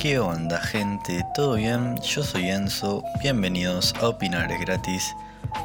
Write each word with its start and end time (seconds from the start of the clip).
¿Qué 0.00 0.18
onda 0.18 0.58
gente? 0.58 1.26
¿Todo 1.34 1.56
bien? 1.56 2.00
Yo 2.00 2.22
soy 2.22 2.48
Enzo, 2.48 3.04
bienvenidos 3.20 3.92
a 4.00 4.08
Opinar 4.08 4.50
es 4.50 4.58
gratis. 4.58 5.14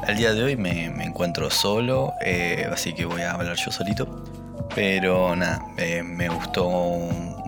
El 0.06 0.18
día 0.18 0.34
de 0.34 0.42
hoy 0.44 0.56
me, 0.56 0.84
encuentro 1.02 1.48
solo, 1.50 2.12
eh, 2.20 2.68
así 2.70 2.92
que 2.92 3.06
voy 3.06 3.22
a 3.22 3.32
hablar 3.32 3.56
yo 3.56 3.72
solito. 3.72 4.26
Pero 4.74 5.34
nada, 5.34 5.64
eh, 5.78 6.02
me 6.02 6.28
gustó, 6.28 6.98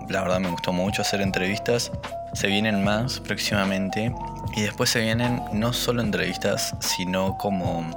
la 0.09 0.23
verdad 0.23 0.39
me 0.39 0.49
gustó 0.49 0.73
mucho 0.73 1.03
hacer 1.03 1.21
entrevistas. 1.21 1.91
Se 2.33 2.47
vienen 2.47 2.83
más 2.83 3.19
próximamente 3.19 4.11
y 4.55 4.61
después 4.61 4.89
se 4.89 5.01
vienen 5.01 5.43
no 5.53 5.73
solo 5.73 6.01
entrevistas, 6.01 6.75
sino 6.79 7.37
como 7.37 7.87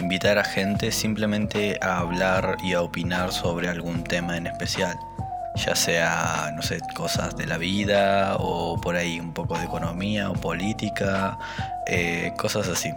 invitar 0.00 0.38
a 0.38 0.44
gente 0.44 0.92
simplemente 0.92 1.78
a 1.82 1.98
hablar 1.98 2.56
y 2.64 2.72
a 2.72 2.80
opinar 2.80 3.32
sobre 3.32 3.68
algún 3.68 4.02
tema 4.02 4.38
en 4.38 4.46
especial 4.46 4.96
ya 5.64 5.76
sea, 5.76 6.52
no 6.54 6.62
sé, 6.62 6.80
cosas 6.94 7.36
de 7.36 7.46
la 7.46 7.58
vida 7.58 8.36
o 8.38 8.80
por 8.80 8.96
ahí 8.96 9.20
un 9.20 9.32
poco 9.32 9.58
de 9.58 9.64
economía 9.64 10.30
o 10.30 10.34
política, 10.34 11.38
eh, 11.86 12.32
cosas 12.36 12.68
así. 12.68 12.90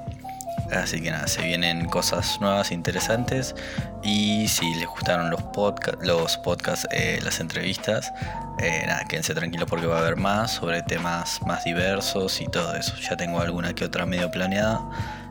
Así 0.71 1.01
que 1.01 1.11
nada, 1.11 1.27
se 1.27 1.41
vienen 1.43 1.85
cosas 1.85 2.39
nuevas, 2.39 2.71
interesantes. 2.71 3.55
Y 4.01 4.47
si 4.47 4.73
les 4.75 4.87
gustaron 4.87 5.29
los, 5.29 5.41
podcasts, 5.41 6.05
los 6.05 6.37
podcasts, 6.37 6.87
eh, 6.91 7.19
las 7.23 7.39
entrevistas, 7.39 8.11
eh, 8.59 8.83
nada, 8.87 9.03
quédense 9.05 9.35
tranquilos 9.35 9.67
porque 9.69 9.85
va 9.85 9.97
a 9.97 9.99
haber 9.99 10.15
más 10.15 10.51
sobre 10.51 10.81
temas 10.83 11.41
más 11.45 11.63
diversos 11.63 12.41
y 12.41 12.47
todo 12.47 12.75
eso. 12.75 12.95
Ya 12.97 13.17
tengo 13.17 13.41
alguna 13.41 13.73
que 13.73 13.85
otra 13.85 14.05
medio 14.05 14.31
planeada. 14.31 14.81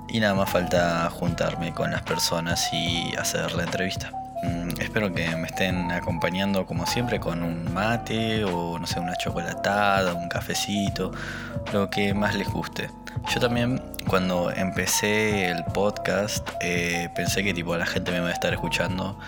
Y 0.09 0.21
nada 0.21 0.35
más 0.35 0.51
falta 0.51 1.09
juntarme 1.11 1.73
con 1.73 1.91
las 1.91 2.03
personas 2.03 2.69
y 2.73 3.15
hacer 3.17 3.53
la 3.55 3.62
entrevista. 3.62 4.22
Mm, 4.43 4.81
espero 4.81 5.13
que 5.13 5.37
me 5.37 5.47
estén 5.47 5.93
acompañando 5.93 6.67
como 6.67 6.85
siempre 6.87 7.21
con 7.21 7.43
un 7.43 7.73
mate 7.73 8.45
o 8.45 8.79
no 8.79 8.87
sé, 8.87 8.99
una 8.99 9.17
chocolatada, 9.17 10.15
un 10.15 10.29
cafecito, 10.29 11.12
lo 11.73 11.89
que 11.89 12.12
más 12.12 12.34
les 12.34 12.49
guste. 12.49 12.91
Yo 13.33 13.41
también 13.41 13.81
cuando 14.09 14.51
empecé 14.51 15.49
el 15.49 15.65
podcast 15.65 16.49
eh, 16.61 17.09
pensé 17.15 17.45
que 17.45 17.55
tipo 17.55 17.77
la 17.77 17.87
gente 17.87 18.11
me 18.11 18.19
iba 18.19 18.29
a 18.29 18.33
estar 18.33 18.53
escuchando 18.53 19.19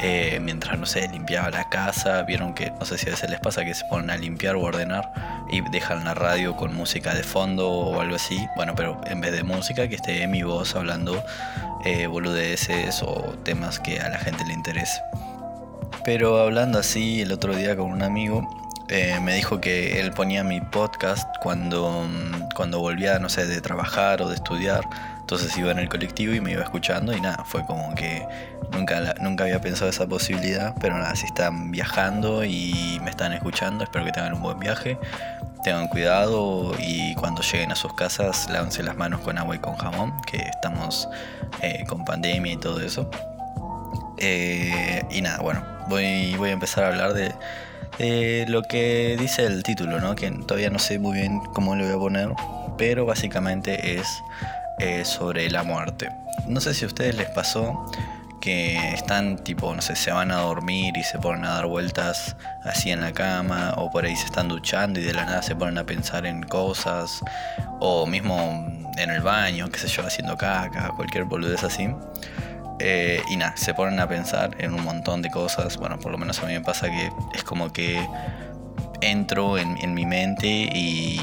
eh, 0.00 0.38
mientras 0.40 0.78
no 0.78 0.86
sé, 0.86 1.08
limpiaba 1.08 1.50
la 1.50 1.68
casa. 1.68 2.22
Vieron 2.22 2.54
que 2.54 2.70
no 2.70 2.84
sé 2.84 2.98
si 2.98 3.08
a 3.08 3.10
veces 3.10 3.30
les 3.30 3.40
pasa 3.40 3.64
que 3.64 3.74
se 3.74 3.84
ponen 3.86 4.10
a 4.10 4.16
limpiar 4.16 4.56
o 4.56 4.62
ordenar 4.62 5.12
y 5.50 5.60
dejan 5.70 6.04
la 6.04 6.14
radio 6.14 6.56
con 6.56 6.74
música 6.74 7.14
de 7.14 7.22
fondo 7.22 7.68
o 7.68 8.00
algo 8.00 8.16
así. 8.16 8.46
Bueno, 8.56 8.74
pero 8.74 9.00
en 9.06 9.20
vez 9.20 9.32
de 9.32 9.42
música 9.42 9.88
que 9.88 9.96
esté 9.96 10.26
mi 10.26 10.42
voz 10.42 10.76
hablando 10.76 11.22
eh, 11.84 12.06
boludeces 12.06 13.02
o 13.02 13.34
temas 13.44 13.78
que 13.78 14.00
a 14.00 14.08
la 14.08 14.18
gente 14.18 14.44
le 14.44 14.52
interese. 14.52 15.00
Pero 16.04 16.38
hablando 16.38 16.78
así 16.78 17.22
el 17.22 17.32
otro 17.32 17.54
día 17.54 17.76
con 17.76 17.90
un 17.90 18.02
amigo, 18.02 18.48
eh, 18.88 19.18
me 19.20 19.34
dijo 19.34 19.60
que 19.60 20.00
él 20.00 20.12
ponía 20.12 20.42
mi 20.44 20.60
podcast 20.60 21.28
cuando, 21.42 22.06
cuando 22.54 22.80
volvía, 22.80 23.18
no 23.18 23.28
sé, 23.28 23.46
de 23.46 23.60
trabajar 23.60 24.22
o 24.22 24.28
de 24.28 24.34
estudiar. 24.34 24.84
Entonces 25.28 25.54
iba 25.58 25.70
en 25.70 25.78
el 25.78 25.90
colectivo 25.90 26.32
y 26.32 26.40
me 26.40 26.52
iba 26.52 26.62
escuchando 26.62 27.14
y 27.14 27.20
nada, 27.20 27.44
fue 27.44 27.62
como 27.66 27.94
que 27.94 28.26
nunca, 28.72 29.14
nunca 29.20 29.44
había 29.44 29.60
pensado 29.60 29.90
esa 29.90 30.06
posibilidad, 30.06 30.74
pero 30.80 30.96
nada, 30.96 31.14
si 31.16 31.26
están 31.26 31.70
viajando 31.70 32.44
y 32.44 32.98
me 33.04 33.10
están 33.10 33.34
escuchando, 33.34 33.84
espero 33.84 34.06
que 34.06 34.12
tengan 34.12 34.32
un 34.32 34.40
buen 34.40 34.58
viaje, 34.58 34.96
tengan 35.62 35.88
cuidado 35.88 36.72
y 36.78 37.14
cuando 37.16 37.42
lleguen 37.42 37.72
a 37.72 37.74
sus 37.74 37.92
casas 37.92 38.48
lávense 38.48 38.82
las 38.82 38.96
manos 38.96 39.20
con 39.20 39.36
agua 39.36 39.54
y 39.54 39.58
con 39.58 39.76
jamón, 39.76 40.14
que 40.22 40.38
estamos 40.38 41.06
eh, 41.60 41.84
con 41.86 42.06
pandemia 42.06 42.54
y 42.54 42.56
todo 42.56 42.80
eso. 42.80 43.10
Eh, 44.16 45.02
y 45.10 45.20
nada, 45.20 45.40
bueno, 45.40 45.62
voy, 45.90 46.36
voy 46.36 46.48
a 46.48 46.52
empezar 46.54 46.84
a 46.84 46.88
hablar 46.88 47.12
de, 47.12 48.46
lo 48.48 48.62
que 48.62 49.18
dice 49.20 49.44
el 49.44 49.62
título, 49.62 50.00
¿no? 50.00 50.14
que 50.14 50.30
todavía 50.30 50.70
no 50.70 50.78
sé 50.78 50.98
muy 50.98 51.18
bien 51.18 51.40
cómo 51.52 51.76
lo 51.76 51.84
voy 51.84 51.94
a 51.94 51.98
poner, 51.98 52.30
pero 52.78 53.04
básicamente 53.04 53.98
es 53.98 54.22
eh, 54.78 55.04
sobre 55.04 55.50
la 55.50 55.62
muerte. 55.62 56.10
No 56.46 56.60
sé 56.60 56.74
si 56.74 56.84
a 56.84 56.88
ustedes 56.88 57.16
les 57.16 57.28
pasó 57.30 57.90
que 58.40 58.94
están 58.94 59.38
tipo, 59.38 59.74
no 59.74 59.82
sé, 59.82 59.96
se 59.96 60.12
van 60.12 60.30
a 60.30 60.36
dormir 60.36 60.96
y 60.96 61.02
se 61.02 61.18
ponen 61.18 61.44
a 61.44 61.54
dar 61.54 61.66
vueltas 61.66 62.36
así 62.64 62.90
en 62.90 63.00
la 63.00 63.12
cama, 63.12 63.74
o 63.76 63.90
por 63.90 64.04
ahí 64.04 64.16
se 64.16 64.26
están 64.26 64.48
duchando 64.48 65.00
y 65.00 65.04
de 65.04 65.12
la 65.12 65.24
nada 65.24 65.42
se 65.42 65.56
ponen 65.56 65.78
a 65.78 65.84
pensar 65.84 66.24
en 66.26 66.42
cosas, 66.44 67.20
o 67.80 68.06
mismo 68.06 68.66
en 68.96 69.10
el 69.10 69.22
baño, 69.22 69.68
qué 69.70 69.78
sé 69.78 69.88
yo, 69.88 70.06
haciendo 70.06 70.36
caca, 70.36 70.92
cualquier 70.96 71.24
boludez 71.24 71.64
así. 71.64 71.88
Eh, 72.80 73.20
y 73.28 73.36
nada, 73.36 73.56
se 73.56 73.74
ponen 73.74 73.98
a 73.98 74.08
pensar 74.08 74.54
en 74.58 74.72
un 74.72 74.84
montón 74.84 75.20
de 75.20 75.30
cosas. 75.30 75.76
Bueno, 75.76 75.98
por 75.98 76.12
lo 76.12 76.18
menos 76.18 76.40
a 76.40 76.46
mí 76.46 76.52
me 76.52 76.60
pasa 76.60 76.88
que 76.88 77.10
es 77.34 77.42
como 77.42 77.72
que 77.72 78.00
entro 79.00 79.58
en, 79.58 79.94
mi 79.94 80.06
mente 80.06 80.46
y 80.46 81.18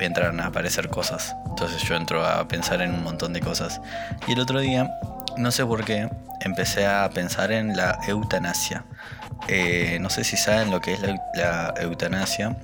entran 0.00 0.40
a 0.40 0.46
aparecer 0.46 0.88
cosas. 0.88 1.36
Entonces 1.46 1.82
yo 1.82 1.94
entro 1.94 2.26
a 2.26 2.46
pensar 2.48 2.82
en 2.82 2.94
un 2.94 3.02
montón 3.02 3.32
de 3.32 3.40
cosas. 3.40 3.80
Y 4.26 4.32
el 4.32 4.40
otro 4.40 4.60
día, 4.60 4.90
no 5.36 5.50
sé 5.50 5.64
por 5.64 5.84
qué, 5.84 6.08
empecé 6.40 6.86
a 6.86 7.08
pensar 7.10 7.52
en 7.52 7.76
la 7.76 7.98
eutanasia. 8.08 8.84
Eh, 9.48 9.98
no 10.00 10.10
sé 10.10 10.24
si 10.24 10.36
saben 10.36 10.70
lo 10.70 10.80
que 10.80 10.94
es 10.94 11.00
la, 11.34 11.74
eutanasia. 11.80 12.56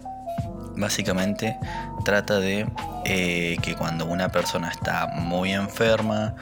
Básicamente 0.76 1.56
trata 2.04 2.38
de 2.38 2.66
eh, 3.04 3.56
que 3.62 3.74
cuando 3.74 4.06
una 4.06 4.28
persona 4.28 4.70
está 4.70 5.08
muy 5.08 5.52
enferma, 5.52 6.34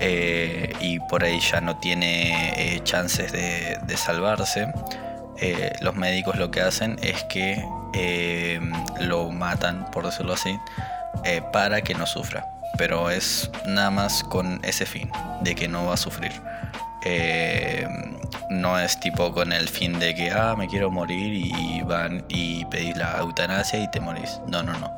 eh, 0.00 0.72
y 0.80 0.98
por 0.98 1.22
ahí 1.22 1.38
ya 1.38 1.60
no 1.60 1.78
tiene 1.78 2.80
chances 2.82 3.30
de, 3.30 3.78
de 3.86 3.96
salvarse, 3.96 4.72
los 5.80 5.94
médicos 5.94 6.36
lo 6.36 6.50
que 6.50 6.60
hacen 6.60 6.98
es 7.02 7.22
que 7.24 7.62
lo 9.00 9.30
matan, 9.30 9.90
por 9.90 10.06
decirlo 10.06 10.34
así, 10.34 10.58
para 11.52 11.82
que 11.82 11.94
no 11.94 12.06
sufra. 12.06 12.46
Pero 12.76 13.10
es 13.10 13.50
nada 13.66 13.90
más 13.90 14.24
con 14.24 14.60
ese 14.64 14.84
fin, 14.84 15.10
de 15.42 15.54
que 15.54 15.68
no 15.68 15.86
va 15.86 15.94
a 15.94 15.96
sufrir. 15.96 16.32
Eh, 17.06 17.86
no 18.48 18.78
es 18.78 18.98
tipo 18.98 19.32
con 19.32 19.52
el 19.52 19.68
fin 19.68 19.98
de 19.98 20.14
que, 20.14 20.30
ah, 20.30 20.54
me 20.56 20.66
quiero 20.66 20.90
morir 20.90 21.34
y 21.34 21.82
van 21.82 22.24
y 22.28 22.64
pedís 22.66 22.96
la 22.96 23.18
eutanasia 23.18 23.78
y 23.78 23.90
te 23.90 24.00
morís. 24.00 24.40
No, 24.48 24.62
no, 24.62 24.72
no. 24.78 24.90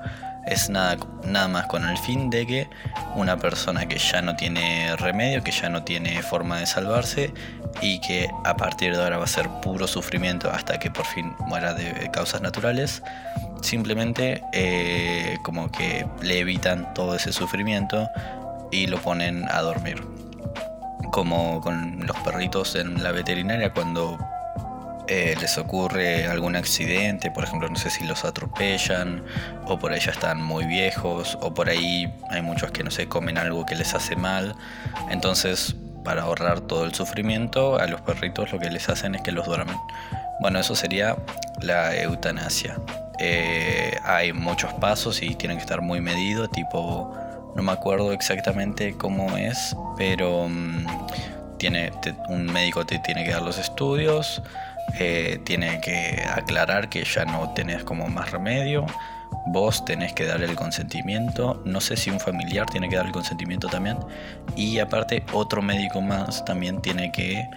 Es 0.46 0.70
nada, 0.70 0.96
nada 1.24 1.48
más 1.48 1.66
con 1.66 1.84
el 1.84 1.98
fin 1.98 2.30
de 2.30 2.46
que 2.46 2.70
una 3.16 3.36
persona 3.36 3.86
que 3.86 3.98
ya 3.98 4.22
no 4.22 4.36
tiene 4.36 4.94
remedio, 4.96 5.42
que 5.42 5.50
ya 5.50 5.68
no 5.68 5.82
tiene 5.82 6.22
forma 6.22 6.60
de 6.60 6.66
salvarse 6.66 7.34
y 7.82 8.00
que 8.00 8.30
a 8.44 8.56
partir 8.56 8.96
de 8.96 9.02
ahora 9.02 9.18
va 9.18 9.24
a 9.24 9.28
ser 9.28 9.48
puro 9.60 9.88
sufrimiento 9.88 10.50
hasta 10.50 10.78
que 10.78 10.90
por 10.90 11.04
fin 11.04 11.34
muera 11.46 11.74
de 11.74 12.10
causas 12.12 12.42
naturales, 12.42 13.02
simplemente 13.60 14.42
eh, 14.52 15.36
como 15.42 15.70
que 15.70 16.06
le 16.22 16.38
evitan 16.38 16.94
todo 16.94 17.16
ese 17.16 17.32
sufrimiento 17.32 18.08
y 18.70 18.86
lo 18.86 19.00
ponen 19.00 19.48
a 19.50 19.60
dormir. 19.62 20.02
Como 21.10 21.60
con 21.60 22.06
los 22.06 22.16
perritos 22.18 22.74
en 22.76 23.02
la 23.02 23.10
veterinaria 23.10 23.72
cuando 23.72 24.18
eh, 25.08 25.34
les 25.40 25.58
ocurre 25.58 26.26
algún 26.26 26.56
accidente, 26.56 27.30
por 27.30 27.44
ejemplo, 27.44 27.68
no 27.68 27.76
sé 27.76 27.90
si 27.90 28.04
los 28.04 28.24
atropellan 28.24 29.22
o 29.66 29.78
por 29.78 29.92
ahí 29.92 30.00
ya 30.00 30.12
están 30.12 30.42
muy 30.42 30.64
viejos 30.66 31.38
o 31.40 31.54
por 31.54 31.68
ahí 31.68 32.12
hay 32.30 32.42
muchos 32.42 32.70
que 32.72 32.82
no 32.82 32.90
sé, 32.90 33.08
comen 33.08 33.38
algo 33.38 33.64
que 33.66 33.74
les 33.74 33.94
hace 33.94 34.16
mal. 34.16 34.54
Entonces, 35.10 35.76
para 36.04 36.22
ahorrar 36.22 36.60
todo 36.60 36.84
el 36.84 36.94
sufrimiento, 36.94 37.78
a 37.78 37.86
los 37.86 38.00
perritos 38.00 38.52
lo 38.52 38.58
que 38.58 38.70
les 38.70 38.88
hacen 38.88 39.14
es 39.14 39.22
que 39.22 39.32
los 39.32 39.46
duermen. 39.46 39.76
Bueno, 40.40 40.58
eso 40.58 40.74
sería 40.74 41.16
la 41.60 41.96
eutanasia. 41.96 42.76
Eh, 43.18 43.96
hay 44.04 44.32
muchos 44.32 44.72
pasos 44.74 45.22
y 45.22 45.34
tienen 45.34 45.56
que 45.56 45.62
estar 45.62 45.80
muy 45.80 46.00
medidos, 46.00 46.50
tipo 46.50 47.14
no 47.56 47.62
me 47.62 47.72
acuerdo 47.72 48.12
exactamente 48.12 48.94
cómo 48.98 49.34
es, 49.38 49.74
pero 49.96 50.46
mm, 50.46 50.86
tiene, 51.56 51.90
un 52.28 52.44
médico 52.44 52.84
te 52.84 52.98
tiene 52.98 53.24
que 53.24 53.30
dar 53.30 53.40
los 53.40 53.58
estudios, 53.58 54.42
eh, 54.98 55.40
tiene 55.44 55.80
que 55.80 56.24
aclarar 56.28 56.88
que 56.88 57.04
ya 57.04 57.24
no 57.24 57.50
tenés 57.50 57.84
como 57.84 58.06
más 58.08 58.30
remedio, 58.30 58.86
vos 59.46 59.84
tenés 59.84 60.12
que 60.12 60.24
dar 60.26 60.42
el 60.42 60.54
consentimiento, 60.56 61.62
no 61.64 61.80
sé 61.80 61.96
si 61.96 62.10
un 62.10 62.20
familiar 62.20 62.66
tiene 62.66 62.88
que 62.88 62.96
dar 62.96 63.06
el 63.06 63.12
consentimiento 63.12 63.68
también, 63.68 63.98
y 64.56 64.78
aparte 64.78 65.24
otro 65.32 65.62
médico 65.62 66.00
más 66.00 66.44
también 66.44 66.80
tiene 66.82 67.12
que 67.12 67.48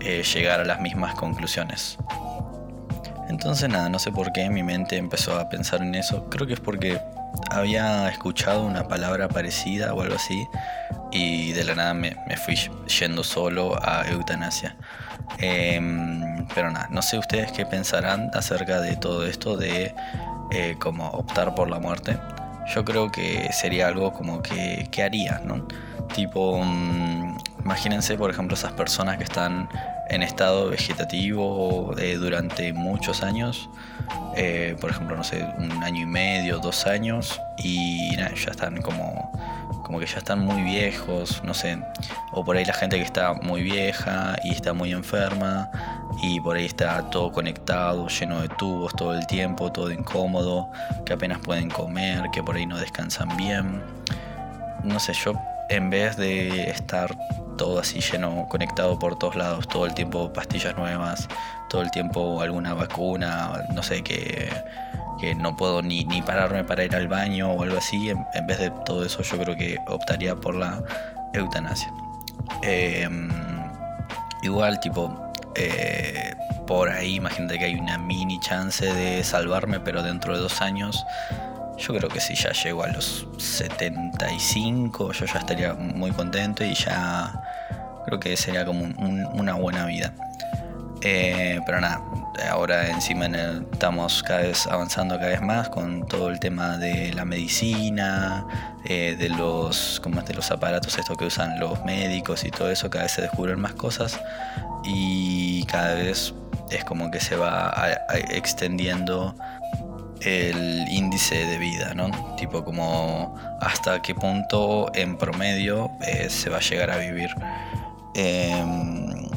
eh, 0.00 0.22
llegar 0.22 0.60
a 0.60 0.64
las 0.64 0.80
mismas 0.80 1.14
conclusiones. 1.14 1.98
Entonces 3.28 3.68
nada, 3.68 3.88
no 3.88 3.98
sé 3.98 4.10
por 4.10 4.32
qué 4.32 4.48
mi 4.48 4.62
mente 4.62 4.96
empezó 4.96 5.38
a 5.38 5.48
pensar 5.48 5.82
en 5.82 5.94
eso, 5.94 6.28
creo 6.30 6.46
que 6.46 6.54
es 6.54 6.60
porque 6.60 7.00
había 7.50 8.08
escuchado 8.08 8.64
una 8.64 8.88
palabra 8.88 9.28
parecida 9.28 9.94
o 9.94 10.00
algo 10.00 10.16
así 10.16 10.46
y 11.10 11.52
de 11.52 11.64
la 11.64 11.74
nada 11.74 11.94
me, 11.94 12.14
fui 12.44 12.56
yendo 13.00 13.24
solo 13.24 13.78
a 13.82 14.06
eutanasia. 14.08 14.76
Em, 15.38 16.37
pero 16.54 16.70
nada, 16.70 16.88
no 16.90 17.02
sé 17.02 17.18
ustedes 17.18 17.52
qué 17.52 17.66
pensarán 17.66 18.30
acerca 18.34 18.80
de 18.80 18.96
todo 18.96 19.26
esto 19.26 19.56
de 19.56 19.94
eh, 20.50 20.76
como 20.78 21.08
optar 21.10 21.54
por 21.54 21.68
la 21.68 21.78
muerte. 21.78 22.18
Yo 22.74 22.84
creo 22.84 23.10
que 23.10 23.50
sería 23.52 23.88
algo 23.88 24.12
como 24.12 24.42
que, 24.42 24.88
que 24.90 25.02
haría, 25.02 25.40
¿no? 25.44 25.66
Tipo, 26.14 26.60
mm, 26.62 27.38
imagínense 27.64 28.16
por 28.16 28.30
ejemplo 28.30 28.54
esas 28.54 28.72
personas 28.72 29.18
que 29.18 29.24
están 29.24 29.68
en 30.08 30.22
estado 30.22 30.70
vegetativo 30.70 31.94
eh, 31.98 32.16
durante 32.16 32.72
muchos 32.72 33.22
años. 33.22 33.68
Eh, 34.36 34.76
por 34.80 34.90
ejemplo, 34.90 35.16
no 35.16 35.24
sé, 35.24 35.44
un 35.58 35.82
año 35.82 36.02
y 36.02 36.06
medio, 36.06 36.58
dos 36.58 36.86
años. 36.86 37.40
Y 37.58 38.16
ya 38.16 38.26
están 38.26 38.80
como, 38.82 39.32
como 39.84 39.98
que 39.98 40.06
ya 40.06 40.18
están 40.18 40.40
muy 40.40 40.62
viejos, 40.62 41.42
no 41.44 41.54
sé. 41.54 41.78
O 42.32 42.44
por 42.44 42.56
ahí 42.56 42.64
la 42.64 42.74
gente 42.74 42.96
que 42.96 43.04
está 43.04 43.34
muy 43.34 43.62
vieja 43.62 44.36
y 44.44 44.52
está 44.52 44.72
muy 44.72 44.92
enferma. 44.92 45.70
Y 46.22 46.40
por 46.40 46.56
ahí 46.56 46.66
está 46.66 47.10
todo 47.10 47.30
conectado, 47.30 48.08
lleno 48.08 48.40
de 48.40 48.48
tubos 48.48 48.94
todo 48.96 49.14
el 49.14 49.26
tiempo, 49.26 49.70
todo 49.70 49.90
incómodo. 49.90 50.70
Que 51.04 51.12
apenas 51.12 51.38
pueden 51.40 51.70
comer, 51.70 52.24
que 52.32 52.42
por 52.42 52.56
ahí 52.56 52.66
no 52.66 52.78
descansan 52.78 53.36
bien. 53.36 53.82
No 54.84 54.98
sé, 55.00 55.12
yo 55.12 55.32
en 55.68 55.90
vez 55.90 56.16
de 56.16 56.70
estar 56.70 57.16
todo 57.56 57.80
así 57.80 58.00
lleno, 58.00 58.46
conectado 58.48 58.98
por 58.98 59.18
todos 59.18 59.36
lados, 59.36 59.68
todo 59.68 59.84
el 59.86 59.94
tiempo 59.94 60.32
pastillas 60.32 60.76
nuevas, 60.76 61.28
todo 61.68 61.82
el 61.82 61.90
tiempo 61.90 62.40
alguna 62.40 62.74
vacuna, 62.74 63.64
no 63.74 63.82
sé, 63.82 64.02
que, 64.02 64.48
que 65.20 65.34
no 65.34 65.56
puedo 65.56 65.82
ni, 65.82 66.04
pararme 66.22 66.64
para 66.64 66.84
ir 66.84 66.94
al 66.94 67.08
baño 67.08 67.52
o 67.52 67.62
algo 67.62 67.78
así, 67.78 68.10
en, 68.10 68.46
vez 68.46 68.58
de 68.58 68.70
todo 68.86 69.04
eso 69.04 69.22
yo 69.22 69.38
creo 69.38 69.56
que 69.56 69.76
optaría 69.88 70.34
por 70.36 70.54
la 70.54 70.82
eutanasia. 71.34 71.92
Em, 72.62 73.28
igual, 74.42 74.80
tipo, 74.80 75.30
eh, 75.54 76.34
por 76.66 76.88
ahí 76.88 77.16
imagínate 77.16 77.58
que 77.58 77.64
hay 77.66 77.74
una 77.74 77.98
mini 77.98 78.38
chance 78.40 78.86
de 78.86 79.24
salvarme, 79.24 79.80
pero 79.80 80.02
dentro 80.02 80.34
de 80.34 80.40
dos 80.40 80.62
años 80.62 81.04
yo 81.78 81.94
creo 81.94 82.08
que 82.08 82.20
si 82.20 82.34
ya 82.34 82.52
llego 82.52 82.82
a 82.82 82.88
los 82.88 83.26
75, 83.38 85.12
yo 85.12 85.26
ya 85.26 85.38
estaría 85.38 85.74
muy 85.74 86.10
contento 86.10 86.64
y 86.64 86.74
ya 86.74 87.32
creo 88.04 88.18
que 88.18 88.36
sería 88.36 88.64
como 88.64 88.84
una 89.34 89.54
buena 89.54 89.86
vida. 89.86 90.12
Eh, 91.02 91.60
pero 91.64 91.80
nada, 91.80 92.02
ahora 92.50 92.88
encima 92.88 93.26
estamos 93.26 94.22
cada 94.24 94.40
vez 94.40 94.66
avanzando 94.66 95.16
cada 95.16 95.28
vez 95.28 95.40
más 95.40 95.68
con 95.68 96.06
todo 96.06 96.28
el 96.28 96.40
tema 96.40 96.76
de 96.76 97.12
la 97.14 97.24
medicina, 97.24 98.44
eh, 98.84 99.14
de 99.16 99.28
los 99.28 100.00
como 100.02 100.22
de 100.22 100.34
los 100.34 100.50
aparatos 100.50 100.98
estos 100.98 101.16
que 101.16 101.26
usan 101.26 101.60
los 101.60 101.84
médicos 101.84 102.44
y 102.44 102.50
todo 102.50 102.70
eso, 102.70 102.90
cada 102.90 103.04
vez 103.04 103.12
se 103.12 103.22
descubren 103.22 103.60
más 103.60 103.74
cosas 103.74 104.20
y 104.84 105.64
cada 105.66 105.94
vez 105.94 106.34
es 106.70 106.84
como 106.84 107.10
que 107.12 107.20
se 107.20 107.36
va 107.36 107.72
extendiendo 108.30 109.36
el 110.22 110.86
índice 110.88 111.46
de 111.46 111.58
vida, 111.58 111.94
¿no? 111.94 112.10
Tipo 112.36 112.64
como 112.64 113.34
hasta 113.60 114.02
qué 114.02 114.14
punto 114.14 114.90
en 114.94 115.16
promedio 115.16 115.90
eh, 116.06 116.28
se 116.30 116.50
va 116.50 116.58
a 116.58 116.60
llegar 116.60 116.90
a 116.90 116.98
vivir. 116.98 117.30
Em, 118.14 119.28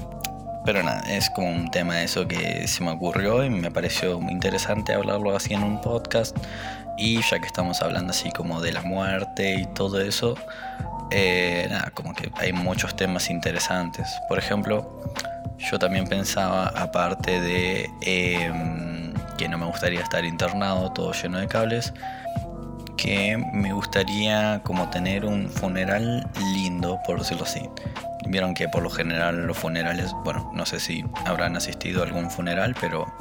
pero 0.66 0.84
nada, 0.84 1.02
es 1.10 1.30
como 1.30 1.50
un 1.50 1.70
tema 1.72 2.02
eso 2.04 2.28
que 2.28 2.68
se 2.68 2.84
me 2.84 2.92
ocurrió 2.92 3.44
y 3.44 3.50
me 3.50 3.72
pareció 3.72 4.20
muy 4.20 4.32
interesante 4.32 4.94
hablarlo 4.94 5.36
así 5.36 5.54
en 5.54 5.64
un 5.64 5.82
podcast. 5.82 6.38
Y 6.98 7.22
ya 7.22 7.40
que 7.40 7.48
estamos 7.48 7.82
hablando 7.82 8.12
así 8.12 8.32
como 8.32 8.62
de 8.62 8.74
la 8.74 8.82
muerte 8.82 9.56
y 9.56 9.66
todo 9.66 10.02
eso, 10.02 10.36
eh, 11.10 11.68
nada, 11.70 11.92
como 11.92 12.14
que 12.14 12.32
hay 12.36 12.54
muchos 12.54 12.96
temas 12.96 13.30
interesantes. 13.30 14.08
Por 14.28 14.38
ejemplo, 14.38 15.02
yo 15.58 15.80
también 15.80 16.08
pensaba, 16.08 16.68
aparte 16.68 17.42
de... 17.42 17.90
Que 19.42 19.50
no 19.50 19.58
me 19.58 19.66
gustaría 19.66 20.02
estar 20.02 20.24
internado 20.24 20.92
todo 20.92 21.14
lleno 21.14 21.40
de 21.40 21.48
cables, 21.48 21.96
que 22.96 23.44
me 23.54 23.74
gustaría 23.74 24.62
como 24.64 24.88
tener 24.92 25.26
un 25.26 25.50
funeral 25.50 26.30
lindo, 26.54 27.00
por 27.08 27.18
decirlo 27.18 27.46
así. 27.46 27.68
Vieron 28.28 28.54
que 28.54 28.70
por 28.70 28.84
lo 28.84 28.92
general 28.92 29.48
los 29.48 29.58
funerales, 29.58 30.14
bueno, 30.24 30.52
no 30.54 30.64
sé 30.68 30.80
si 30.80 31.04
habrán 31.26 31.58
asistido 31.58 32.04
a 32.04 32.06
algún 32.06 32.30
funeral, 32.30 32.76
pero 32.80 33.12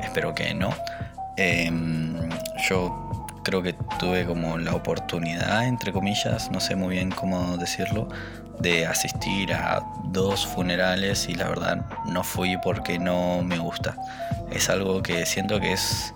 espero 0.00 0.34
que 0.34 0.54
no. 0.54 0.70
Em, 1.36 2.26
yo 2.70 3.26
creo 3.44 3.62
que 3.62 3.74
tuve 4.00 4.24
como 4.24 4.56
la 4.56 4.74
oportunidad, 4.74 5.66
entre 5.66 5.92
comillas, 5.92 6.50
no 6.50 6.58
sé 6.58 6.74
muy 6.74 6.94
bien 6.94 7.10
cómo 7.10 7.58
decirlo, 7.58 8.08
de 8.60 8.86
asistir 8.86 9.52
a 9.52 9.82
dos 10.04 10.46
funerales 10.46 11.28
y 11.28 11.34
la 11.34 11.48
verdad 11.48 11.86
no 12.06 12.22
fui 12.22 12.56
porque 12.58 12.98
no 12.98 13.42
me 13.42 13.58
gusta 13.58 13.96
es 14.50 14.70
algo 14.70 15.02
que 15.02 15.26
siento 15.26 15.60
que 15.60 15.72
es 15.72 16.14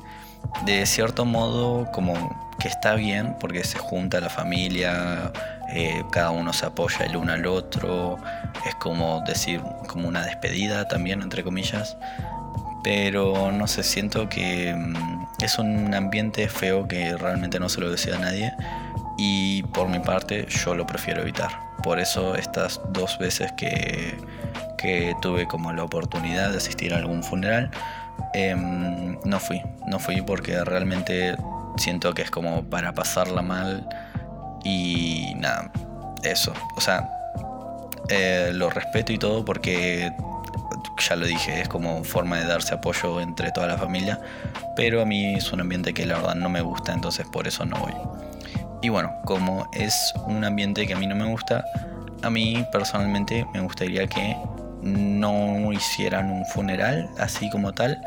de 0.64 0.86
cierto 0.86 1.24
modo 1.24 1.90
como 1.92 2.14
que 2.58 2.68
está 2.68 2.94
bien 2.94 3.36
porque 3.40 3.64
se 3.64 3.78
junta 3.78 4.20
la 4.20 4.28
familia, 4.28 5.32
eh, 5.70 6.04
cada 6.12 6.30
uno 6.30 6.52
se 6.52 6.66
apoya 6.66 7.06
el 7.06 7.16
uno 7.16 7.32
al 7.32 7.46
otro, 7.46 8.18
es 8.66 8.74
como 8.76 9.22
decir, 9.26 9.62
como 9.86 10.08
una 10.08 10.24
despedida 10.24 10.86
también, 10.86 11.22
entre 11.22 11.42
comillas, 11.42 11.96
pero 12.84 13.50
no 13.50 13.66
sé, 13.66 13.82
siento 13.82 14.28
que 14.28 14.74
mm, 14.74 15.26
es 15.42 15.58
un 15.58 15.94
ambiente 15.94 16.48
feo 16.48 16.86
que 16.86 17.16
realmente 17.16 17.58
no 17.58 17.68
se 17.68 17.80
lo 17.80 17.90
desea 17.90 18.18
nadie 18.18 18.52
y 19.16 19.62
por 19.64 19.88
mi 19.88 20.00
parte 20.00 20.46
yo 20.48 20.74
lo 20.74 20.86
prefiero 20.86 21.22
evitar. 21.22 21.69
Por 21.82 21.98
eso 21.98 22.34
estas 22.34 22.80
dos 22.90 23.18
veces 23.18 23.52
que, 23.52 24.16
que 24.78 25.14
tuve 25.22 25.46
como 25.46 25.72
la 25.72 25.84
oportunidad 25.84 26.50
de 26.50 26.58
asistir 26.58 26.92
a 26.94 26.98
algún 26.98 27.22
funeral, 27.22 27.70
Em, 28.32 29.18
no 29.24 29.40
fui, 29.40 29.60
no 29.86 29.98
fui 29.98 30.22
porque 30.22 30.62
realmente 30.64 31.36
siento 31.76 32.14
que 32.14 32.22
es 32.22 32.30
como 32.30 32.62
para 32.64 32.92
pasarla 32.92 33.42
mal 33.42 33.88
y 34.64 35.34
nada, 35.36 35.70
eso. 36.22 36.52
O 36.76 36.80
sea, 36.80 37.10
eh, 38.08 38.50
lo 38.54 38.70
respeto 38.70 39.12
y 39.12 39.18
todo 39.18 39.44
porque 39.44 40.12
ya 41.08 41.16
lo 41.16 41.26
dije, 41.26 41.62
es 41.62 41.68
como 41.68 42.04
forma 42.04 42.38
de 42.38 42.46
darse 42.46 42.74
apoyo 42.74 43.20
entre 43.20 43.50
toda 43.52 43.66
la 43.66 43.78
familia, 43.78 44.20
pero 44.76 45.02
a 45.02 45.06
mí 45.06 45.34
es 45.34 45.52
un 45.52 45.60
ambiente 45.60 45.92
que 45.94 46.06
la 46.06 46.16
verdad 46.16 46.34
no 46.34 46.48
me 46.48 46.60
gusta, 46.60 46.92
entonces 46.92 47.26
por 47.26 47.48
eso 47.48 47.64
no 47.64 47.78
voy. 47.78 47.94
Y 48.82 48.88
bueno, 48.88 49.12
como 49.24 49.68
es 49.72 50.12
un 50.26 50.44
ambiente 50.44 50.86
que 50.86 50.94
a 50.94 50.98
mí 50.98 51.06
no 51.06 51.14
me 51.14 51.26
gusta, 51.26 51.64
a 52.22 52.30
mí 52.30 52.64
personalmente 52.72 53.46
me 53.52 53.60
gustaría 53.60 54.06
que 54.06 54.36
no 54.82 55.72
hicieran 55.72 56.30
un 56.30 56.44
funeral 56.46 57.10
así 57.18 57.50
como 57.50 57.72
tal, 57.72 58.00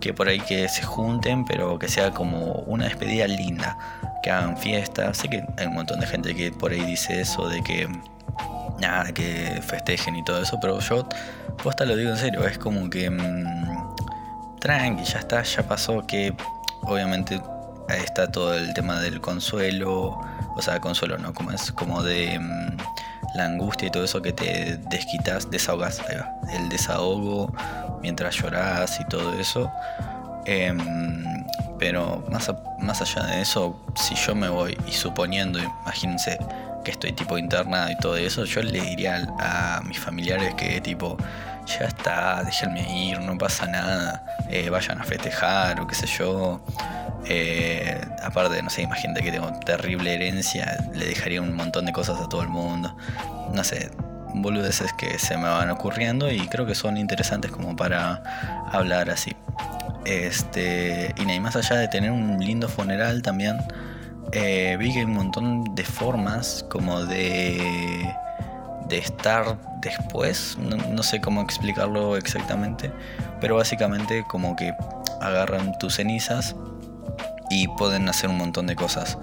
que 0.00 0.14
por 0.14 0.28
ahí 0.28 0.40
que 0.40 0.68
se 0.68 0.82
junten, 0.82 1.44
pero 1.44 1.78
que 1.78 1.88
sea 1.88 2.10
como 2.10 2.52
una 2.66 2.84
despedida 2.84 3.26
linda, 3.26 3.76
que 4.22 4.30
hagan 4.30 4.56
fiesta. 4.56 5.12
Sé 5.14 5.28
que 5.28 5.44
hay 5.58 5.66
un 5.66 5.74
montón 5.74 6.00
de 6.00 6.06
gente 6.06 6.34
que 6.34 6.50
por 6.50 6.72
ahí 6.72 6.80
dice 6.80 7.20
eso 7.20 7.48
de 7.48 7.62
que 7.62 7.88
nada, 8.80 9.12
que 9.12 9.60
festejen 9.62 10.16
y 10.16 10.24
todo 10.24 10.42
eso, 10.42 10.58
pero 10.60 10.80
yo 10.80 11.06
posta 11.62 11.84
lo 11.84 11.96
digo 11.96 12.10
en 12.10 12.16
serio, 12.16 12.46
es 12.46 12.58
como 12.58 12.90
que 12.90 13.10
mmm, 13.10 13.94
tranqui, 14.60 15.04
ya 15.04 15.18
está, 15.18 15.42
ya 15.42 15.62
pasó, 15.62 16.06
que 16.06 16.34
obviamente 16.82 17.40
está 17.88 18.30
todo 18.30 18.54
el 18.54 18.72
tema 18.74 19.00
del 19.00 19.20
consuelo, 19.20 20.18
o 20.56 20.62
sea, 20.62 20.80
consuelo 20.80 21.18
no, 21.18 21.34
como 21.34 21.50
es 21.52 21.72
como 21.72 22.02
de 22.02 22.38
mm, 22.38 22.76
la 23.34 23.44
angustia 23.46 23.88
y 23.88 23.90
todo 23.90 24.04
eso 24.04 24.22
que 24.22 24.32
te 24.32 24.78
desquitas, 24.90 25.50
desahogas, 25.50 26.00
ahí 26.00 26.16
el 26.56 26.68
desahogo 26.68 27.52
mientras 28.00 28.36
lloras 28.36 29.00
y 29.00 29.04
todo 29.06 29.38
eso. 29.38 29.70
Em, 30.46 31.44
pero 31.78 32.24
más, 32.30 32.52
más 32.78 33.00
allá 33.00 33.26
de 33.26 33.40
eso, 33.40 33.78
si 33.94 34.14
yo 34.14 34.34
me 34.34 34.48
voy 34.48 34.76
y 34.86 34.92
suponiendo, 34.92 35.58
imagínense 35.58 36.38
que 36.84 36.90
estoy 36.90 37.12
tipo 37.12 37.38
internado 37.38 37.90
y 37.90 37.96
todo 37.96 38.16
eso, 38.16 38.44
yo 38.44 38.62
le 38.62 38.80
diría 38.80 39.26
a, 39.40 39.80
mis 39.84 39.98
familiares 39.98 40.54
que 40.54 40.80
tipo, 40.80 41.16
ya 41.66 41.86
está, 41.86 42.42
déjenme 42.44 42.82
ir, 42.94 43.20
no 43.20 43.36
pasa 43.38 43.66
nada, 43.66 44.24
eh, 44.50 44.68
vayan 44.68 45.00
a 45.00 45.04
festejar 45.04 45.80
o 45.80 45.86
qué 45.86 45.94
sé 45.94 46.06
yo. 46.06 46.60
Eh, 47.26 48.00
aparte, 48.22 48.62
no 48.62 48.70
sé, 48.70 48.82
imagínate 48.82 49.22
que 49.22 49.32
tengo 49.32 49.50
terrible 49.60 50.14
herencia, 50.14 50.76
le 50.94 51.06
dejaría 51.06 51.40
un 51.40 51.54
montón 51.54 51.86
de 51.86 51.92
cosas 51.92 52.20
a 52.20 52.28
todo 52.28 52.42
el 52.42 52.48
mundo. 52.48 52.94
No 53.52 53.64
sé, 53.64 53.90
boludeces 54.34 54.92
que 54.92 55.18
se 55.18 55.36
me 55.36 55.44
van 55.44 55.70
ocurriendo 55.70 56.30
y 56.30 56.46
creo 56.48 56.66
que 56.66 56.74
son 56.74 56.96
interesantes 56.96 57.50
como 57.50 57.76
para 57.76 58.22
hablar 58.72 59.10
así. 59.10 59.34
Este, 60.04 61.14
y 61.16 61.40
más 61.40 61.56
allá 61.56 61.76
de 61.76 61.88
tener 61.88 62.10
un 62.10 62.38
lindo 62.38 62.68
funeral 62.68 63.22
también, 63.22 63.56
eh, 64.32 64.76
vi 64.78 64.92
que 64.92 64.98
hay 64.98 65.04
un 65.04 65.14
montón 65.14 65.74
de 65.74 65.84
formas 65.84 66.64
como 66.68 67.04
de, 67.06 68.14
de 68.88 68.98
estar 68.98 69.56
después, 69.80 70.58
no 70.58 71.02
sé 71.02 71.20
cómo 71.20 71.40
explicarlo 71.40 72.16
exactamente, 72.16 72.90
pero 73.40 73.56
básicamente 73.56 74.24
como 74.28 74.56
que 74.56 74.74
agarran 75.20 75.76
tus 75.78 75.96
cenizas 75.96 76.54
y 77.54 77.68
pueden 77.68 78.08
hacer 78.08 78.30
un 78.30 78.38
montón 78.38 78.66
de 78.66 78.74
cosas. 78.74 79.16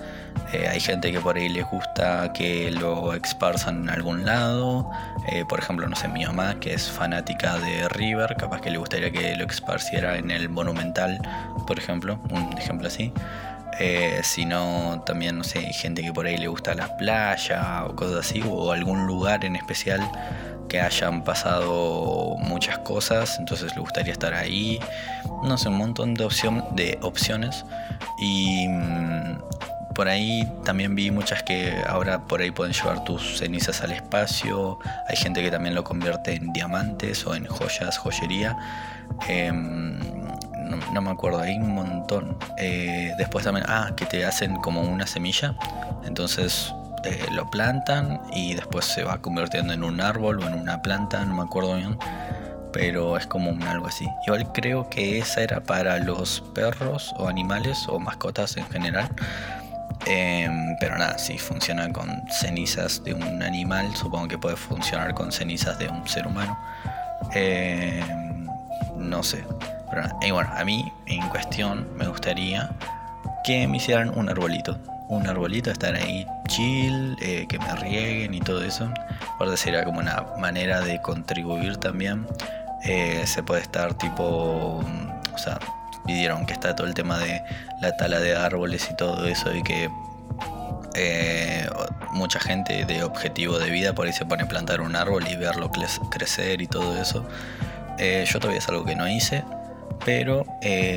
Eh, 0.53 0.65
hay 0.69 0.79
gente 0.79 1.11
que 1.11 1.19
por 1.19 1.35
ahí 1.35 1.50
les 1.50 1.65
gusta 1.65 2.31
que 2.31 2.71
lo 2.71 3.13
exparzan 3.13 3.83
en 3.83 3.89
algún 3.89 4.25
lado. 4.25 4.89
Eh, 5.27 5.43
por 5.47 5.59
ejemplo, 5.59 5.85
no 5.89 5.97
sé, 5.97 6.07
mi 6.07 6.25
mamá, 6.25 6.55
que 6.61 6.73
es 6.73 6.89
fanática 6.89 7.57
de 7.57 7.89
River, 7.89 8.38
capaz 8.38 8.61
que 8.61 8.71
le 8.71 8.77
gustaría 8.77 9.11
que 9.11 9.35
lo 9.35 9.45
esparciera 9.45 10.17
en 10.17 10.31
el 10.31 10.47
Monumental, 10.47 11.21
por 11.67 11.77
ejemplo, 11.77 12.19
un 12.29 12.57
ejemplo 12.57 12.88
así. 12.88 13.11
Eh, 13.79 14.21
si 14.23 14.45
no, 14.45 15.03
también, 15.05 15.38
no 15.38 15.43
sé, 15.43 15.61
gente 15.73 16.01
que 16.01 16.13
por 16.13 16.25
ahí 16.25 16.38
le 16.38 16.47
gusta 16.47 16.73
la 16.73 16.95
playa 16.95 17.83
o 17.85 17.95
cosas 17.97 18.25
así, 18.25 18.41
o 18.47 18.71
algún 18.71 19.07
lugar 19.07 19.43
en 19.43 19.57
especial 19.57 20.09
que 20.71 20.79
hayan 20.79 21.21
pasado 21.21 22.37
muchas 22.39 22.77
cosas, 22.79 23.37
entonces 23.39 23.75
le 23.75 23.81
gustaría 23.81 24.13
estar 24.13 24.33
ahí. 24.33 24.79
No 25.43 25.57
sé, 25.57 25.67
un 25.67 25.75
montón 25.75 26.13
de, 26.13 26.23
opción, 26.23 26.63
de 26.71 26.97
opciones. 27.01 27.65
Y 28.17 28.69
mm, 28.69 29.39
por 29.93 30.07
ahí 30.07 30.49
también 30.63 30.95
vi 30.95 31.11
muchas 31.11 31.43
que 31.43 31.75
ahora 31.85 32.21
por 32.21 32.39
ahí 32.39 32.51
pueden 32.51 32.71
llevar 32.71 33.03
tus 33.03 33.39
cenizas 33.39 33.81
al 33.81 33.91
espacio. 33.91 34.79
Hay 35.09 35.17
gente 35.17 35.41
que 35.41 35.51
también 35.51 35.75
lo 35.75 35.83
convierte 35.83 36.35
en 36.35 36.53
diamantes 36.53 37.27
o 37.27 37.35
en 37.35 37.45
joyas, 37.47 37.97
joyería. 37.97 38.57
Em, 39.27 39.99
no, 40.93 41.01
me 41.01 41.09
acuerdo, 41.09 41.41
hay 41.41 41.57
un 41.57 41.75
montón. 41.75 42.37
Eh, 42.57 43.13
después 43.17 43.43
también, 43.43 43.65
ah, 43.67 43.91
que 43.97 44.05
te 44.05 44.25
hacen 44.25 44.55
como 44.55 44.83
una 44.83 45.05
semilla. 45.05 45.53
Entonces 46.05 46.73
lo 47.31 47.50
plantan 47.50 48.22
y 48.34 48.53
después 48.53 48.86
se 48.86 49.03
va 49.03 49.17
convirtiendo 49.22 49.74
en 49.74 49.84
un 49.84 50.01
árbol 50.01 50.39
o 50.39 50.48
en 50.48 50.53
una 50.53 50.81
planta, 50.81 51.24
no 51.25 51.36
me 51.36 51.43
acuerdo 51.43 51.75
bien. 51.75 51.98
Pero 52.74 53.17
es 53.17 53.27
como 53.27 53.51
algo 53.67 53.88
así. 53.88 54.08
Igual 54.25 54.51
creo 54.53 54.89
que 54.89 55.20
esa 55.20 55.41
era 55.41 55.62
para 55.62 56.00
los 56.00 56.41
perros 56.55 57.13
o 57.17 57.27
animales 57.27 57.86
o 57.89 58.00
mascotas 58.00 58.55
en 58.55 58.65
general. 58.70 59.10
Em, 60.05 60.75
pero 60.79 60.98
nada, 60.98 61.17
si 61.17 61.38
funciona 61.38 61.91
con 61.91 62.24
cenizas 62.29 63.03
de 63.03 63.13
un 63.13 63.43
animal, 63.43 63.93
supongo 63.96 64.29
que 64.29 64.38
puede 64.38 64.55
funcionar 64.55 65.13
con 65.13 65.31
cenizas 65.31 65.77
de 65.79 65.89
un 65.89 66.08
ser 66.08 66.25
humano. 66.25 66.58
Em, 67.34 68.48
no 68.98 69.22
sé. 69.22 69.43
Pero 69.89 70.03
y 70.22 70.31
bueno, 70.31 70.50
a 70.55 70.63
mí 70.63 70.91
en 71.08 71.27
cuestión 71.29 71.88
me 71.98 72.08
gustaría 72.08 72.72
que 73.43 73.67
me 73.67 73.77
hicieran 73.77 74.17
un 74.17 74.29
arbolito. 74.29 74.77
Un 75.11 75.27
arbolito, 75.27 75.69
estar 75.69 75.93
ahí 75.93 76.25
chill, 76.47 77.17
eh, 77.21 77.45
que 77.49 77.59
me 77.59 77.75
rieguen 77.75 78.33
y 78.33 78.39
todo 78.39 78.63
eso. 78.63 78.89
Aparte 79.35 79.57
sería 79.57 79.83
como 79.83 79.99
una 79.99 80.25
manera 80.39 80.79
de 80.79 81.01
contribuir 81.01 81.75
también. 81.75 82.25
Eh, 82.85 83.23
se 83.25 83.43
puede 83.43 83.61
estar 83.61 83.93
tipo, 83.95 84.23
o 84.23 85.37
sea, 85.37 85.59
pidieron 86.05 86.45
que 86.45 86.53
está 86.53 86.77
todo 86.77 86.87
el 86.87 86.93
tema 86.93 87.19
de 87.19 87.43
la 87.81 87.97
tala 87.97 88.21
de 88.21 88.37
árboles 88.37 88.87
y 88.89 88.95
todo 88.95 89.27
eso 89.27 89.53
y 89.53 89.61
que 89.63 89.89
eh, 90.95 91.69
mucha 92.13 92.39
gente 92.39 92.85
de 92.85 93.03
objetivo 93.03 93.59
de 93.59 93.69
vida 93.69 93.93
por 93.93 94.07
ahí 94.07 94.13
se 94.13 94.25
pone 94.25 94.43
a 94.43 94.47
plantar 94.47 94.79
un 94.79 94.95
árbol 94.95 95.27
y 95.27 95.35
verlo 95.35 95.69
crecer 96.09 96.61
y 96.61 96.67
todo 96.67 96.97
eso. 96.97 97.27
Yo 97.99 98.39
todavía 98.39 98.59
es 98.59 98.67
algo 98.69 98.85
que 98.85 98.95
no 98.95 99.09
hice, 99.09 99.43
pero 100.05 100.45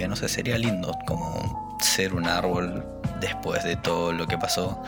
no 0.08 0.14
sé, 0.14 0.28
sería 0.28 0.56
lindo 0.56 0.96
como 1.04 1.76
ser 1.80 2.14
un 2.14 2.28
árbol 2.28 2.93
después 3.24 3.64
de 3.64 3.76
todo 3.76 4.12
lo 4.12 4.26
que 4.26 4.36
pasó. 4.38 4.82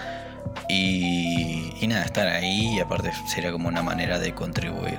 Y, 0.69 1.73
y 1.81 1.87
nada, 1.87 2.05
estar 2.05 2.29
ahí 2.29 2.77
y 2.77 2.81
aparte 2.81 3.11
sería 3.27 3.51
como 3.51 3.69
una 3.69 3.83
manera 3.83 4.19
de 4.19 4.35
contribuir. 4.35 4.99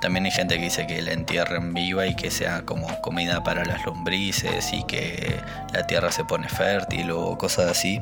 También 0.00 0.26
hay 0.26 0.30
gente 0.30 0.56
que 0.56 0.62
dice 0.62 0.86
que 0.86 1.02
la 1.02 1.12
entierren 1.12 1.74
viva 1.74 2.06
y 2.06 2.14
que 2.14 2.30
sea 2.30 2.62
como 2.62 2.86
comida 3.00 3.42
para 3.42 3.64
las 3.64 3.84
lombrices 3.84 4.72
y 4.72 4.84
que 4.84 5.40
la 5.72 5.86
tierra 5.86 6.12
se 6.12 6.24
pone 6.24 6.48
fértil 6.48 7.10
o 7.10 7.36
cosas 7.36 7.70
así. 7.70 8.00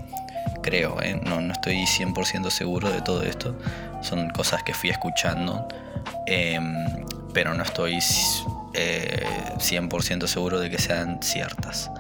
Creo, 0.63 1.01
¿eh? 1.01 1.19
no, 1.25 1.41
no 1.41 1.53
estoy 1.53 1.85
100% 1.85 2.51
seguro 2.51 2.91
de 2.91 3.01
todo 3.01 3.23
esto. 3.23 3.57
Son 4.03 4.29
cosas 4.31 4.63
que 4.63 4.75
fui 4.75 4.91
escuchando, 4.91 5.67
em, 6.27 7.07
pero 7.33 7.55
no 7.55 7.63
estoy 7.63 7.95
100% 7.97 8.65
eh, 8.75 10.29
seguro 10.29 10.61
de 10.61 10.69
que 10.69 10.79
sean 10.79 11.19
ciertas. 11.23 11.91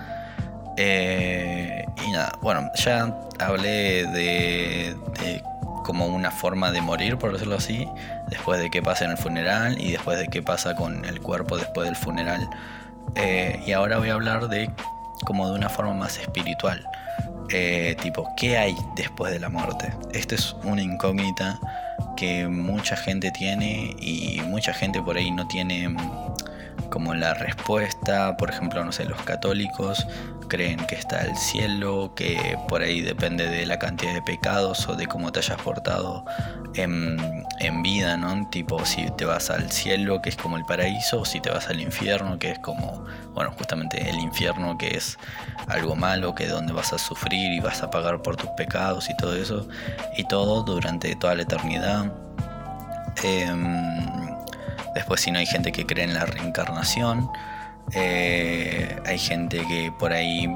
Eh, 0.76 1.84
y 2.06 2.10
nada, 2.12 2.32
bueno, 2.42 2.70
ya 2.74 3.14
hablé 3.38 4.06
de, 4.06 4.96
de 5.20 5.42
como 5.84 6.06
una 6.06 6.30
forma 6.30 6.72
de 6.72 6.80
morir, 6.80 7.16
por 7.16 7.32
decirlo 7.32 7.56
así, 7.56 7.88
después 8.28 8.60
de 8.60 8.70
qué 8.70 8.82
pasa 8.82 9.04
en 9.04 9.12
el 9.12 9.16
funeral 9.16 9.80
y 9.80 9.92
después 9.92 10.18
de 10.18 10.26
qué 10.26 10.42
pasa 10.42 10.74
con 10.74 11.04
el 11.04 11.20
cuerpo 11.20 11.56
después 11.56 11.86
del 11.86 11.96
funeral. 11.96 12.50
Eh, 13.14 13.62
y 13.64 13.72
ahora 13.72 13.98
voy 13.98 14.10
a 14.10 14.14
hablar 14.14 14.48
de 14.48 14.70
como 15.24 15.48
de 15.48 15.54
una 15.54 15.68
forma 15.68 15.94
más 15.94 16.18
espiritual. 16.18 16.86
Eh, 17.50 17.96
tipo, 18.02 18.28
¿qué 18.36 18.58
hay 18.58 18.76
después 18.96 19.32
de 19.32 19.38
la 19.38 19.48
muerte? 19.48 19.92
Esta 20.12 20.34
es 20.34 20.56
una 20.64 20.82
incógnita 20.82 21.60
que 22.16 22.48
mucha 22.48 22.96
gente 22.96 23.30
tiene 23.30 23.94
y 24.00 24.40
mucha 24.44 24.74
gente 24.74 25.00
por 25.00 25.16
ahí 25.16 25.30
no 25.30 25.46
tiene 25.46 25.94
como 26.96 27.12
la 27.12 27.34
respuesta, 27.34 28.38
por 28.38 28.48
ejemplo, 28.48 28.82
no 28.82 28.90
sé, 28.90 29.04
los 29.04 29.20
católicos 29.20 30.06
creen 30.48 30.78
que 30.86 30.94
está 30.94 31.20
el 31.20 31.36
cielo, 31.36 32.14
que 32.16 32.56
por 32.68 32.80
ahí 32.80 33.02
depende 33.02 33.46
de 33.50 33.66
la 33.66 33.78
cantidad 33.78 34.14
de 34.14 34.22
pecados 34.22 34.88
o 34.88 34.94
de 34.94 35.06
cómo 35.06 35.30
te 35.30 35.40
hayas 35.40 35.60
portado 35.60 36.24
en, 36.72 37.18
vida, 37.82 38.16
¿no? 38.16 38.48
Tipo, 38.48 38.82
si 38.86 39.10
te 39.10 39.26
vas 39.26 39.50
al 39.50 39.70
cielo, 39.70 40.22
que 40.22 40.30
es 40.30 40.36
como 40.36 40.56
el 40.56 40.64
paraíso, 40.64 41.20
o 41.20 41.24
si 41.26 41.38
te 41.38 41.50
vas 41.50 41.68
al 41.68 41.82
infierno, 41.82 42.38
que 42.38 42.52
es 42.52 42.58
como, 42.60 43.04
bueno, 43.34 43.52
justamente 43.58 44.08
el 44.08 44.16
infierno, 44.18 44.78
que 44.78 44.96
es 44.96 45.18
algo 45.68 45.96
malo, 45.96 46.34
que 46.34 46.44
es 46.44 46.50
donde 46.50 46.72
vas 46.72 46.94
a 46.94 46.98
sufrir 46.98 47.52
y 47.52 47.60
vas 47.60 47.82
a 47.82 47.90
pagar 47.90 48.22
por 48.22 48.36
tus 48.36 48.48
pecados 48.56 49.10
y 49.10 49.16
todo 49.18 49.36
eso, 49.36 49.68
y 50.16 50.26
todo 50.28 50.62
durante 50.62 51.14
toda 51.14 51.34
la 51.34 51.42
eternidad. 51.42 52.10
Em, 53.22 54.25
Después 54.96 55.20
si 55.20 55.30
no 55.30 55.38
hay 55.38 55.44
gente 55.44 55.72
que 55.72 55.84
cree 55.84 56.04
en 56.04 56.14
la 56.14 56.24
reencarnación. 56.24 57.30
Eh, 57.92 58.96
hay 59.04 59.18
gente 59.18 59.58
que 59.68 59.92
por 59.92 60.14
ahí, 60.14 60.48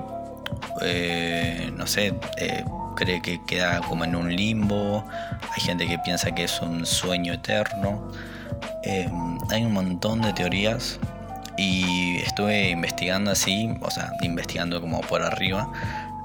eh, 0.81 1.71
no 1.77 1.87
sé, 1.87 2.15
eh, 2.39 2.65
cree 2.97 3.21
que 3.21 3.45
queda 3.45 3.83
como 3.83 4.05
en 4.05 4.17
un 4.17 4.35
limbo. 4.35 5.05
Hay 5.55 5.61
gente 5.61 5.87
que 5.87 5.99
piensa 5.99 6.35
que 6.35 6.45
es 6.45 6.59
un 6.63 6.87
sueño 6.87 7.35
eterno. 7.35 8.11
hay 9.51 9.63
un 9.63 9.73
montón 9.75 10.23
de 10.23 10.33
teorías 10.33 10.99
y 11.59 12.17
estuve 12.21 12.71
investigando 12.71 13.33
así, 13.33 13.77
o 13.83 13.91
sea, 13.91 14.11
investigando 14.23 14.81
como 14.81 15.03
por 15.03 15.21
arriba. 15.21 15.71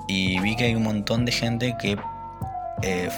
Y 0.07 0.39
vi 0.39 0.55
que 0.55 0.65
hay 0.65 0.75
un 0.75 0.83
montón 0.83 1.25
de 1.25 1.33
gente 1.33 1.75
que 1.81 1.97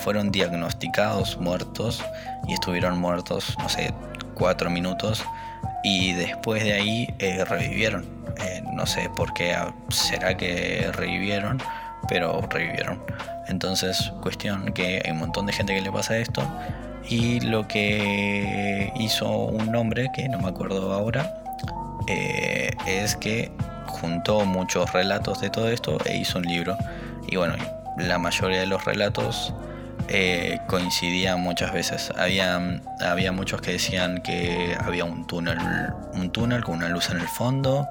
fueron 0.03 0.31
diagnosticados 0.31 1.37
muertos 1.39 2.03
y 2.47 2.53
estuvieron 2.53 2.97
muertos, 2.97 3.55
no 3.59 3.67
sé, 3.69 3.93
cuatro 4.37 4.69
minutos 4.69 5.23
y 5.83 6.13
después 6.13 6.63
de 6.63 6.73
ahí 6.73 7.13
eh, 7.19 7.43
revivieron. 7.45 8.05
Eh, 8.43 8.63
no 8.73 8.85
sé 8.85 9.09
por 9.15 9.33
qué 9.33 9.55
será 9.89 10.37
que 10.37 10.91
revivieron, 10.93 11.59
pero 12.07 12.41
revivieron. 12.49 13.01
Entonces, 13.47 14.11
cuestión 14.21 14.73
que 14.73 15.01
hay 15.03 15.11
un 15.11 15.19
montón 15.19 15.45
de 15.45 15.53
gente 15.53 15.73
que 15.73 15.81
le 15.81 15.91
pasa 15.91 16.17
esto. 16.17 16.43
Y 17.09 17.39
lo 17.39 17.67
que 17.67 18.91
hizo 18.99 19.29
un 19.29 19.73
hombre, 19.75 20.09
que 20.13 20.27
no 20.27 20.39
me 20.39 20.49
acuerdo 20.49 20.93
ahora, 20.93 21.41
eh, 22.07 22.71
es 22.85 23.15
que 23.15 23.51
juntó 23.87 24.45
muchos 24.45 24.91
relatos 24.91 25.39
de 25.41 25.49
todo 25.49 25.69
esto 25.69 25.97
e 26.05 26.17
hizo 26.17 26.39
un 26.39 26.45
libro. 26.45 26.77
Y 27.27 27.37
bueno, 27.37 27.55
la 27.97 28.17
mayoría 28.17 28.59
de 28.59 28.67
los 28.67 28.83
relatos 28.85 29.53
eh, 30.09 30.59
coincidían 30.67 31.41
muchas 31.41 31.73
veces. 31.73 32.11
Había, 32.17 32.81
había 33.01 33.31
muchos 33.31 33.61
que 33.61 33.73
decían 33.73 34.19
que 34.19 34.77
había 34.79 35.05
un 35.05 35.27
túnel, 35.27 35.57
un 36.13 36.31
túnel 36.31 36.63
con 36.63 36.75
una 36.75 36.89
luz 36.89 37.09
en 37.09 37.17
el 37.17 37.27
fondo. 37.27 37.87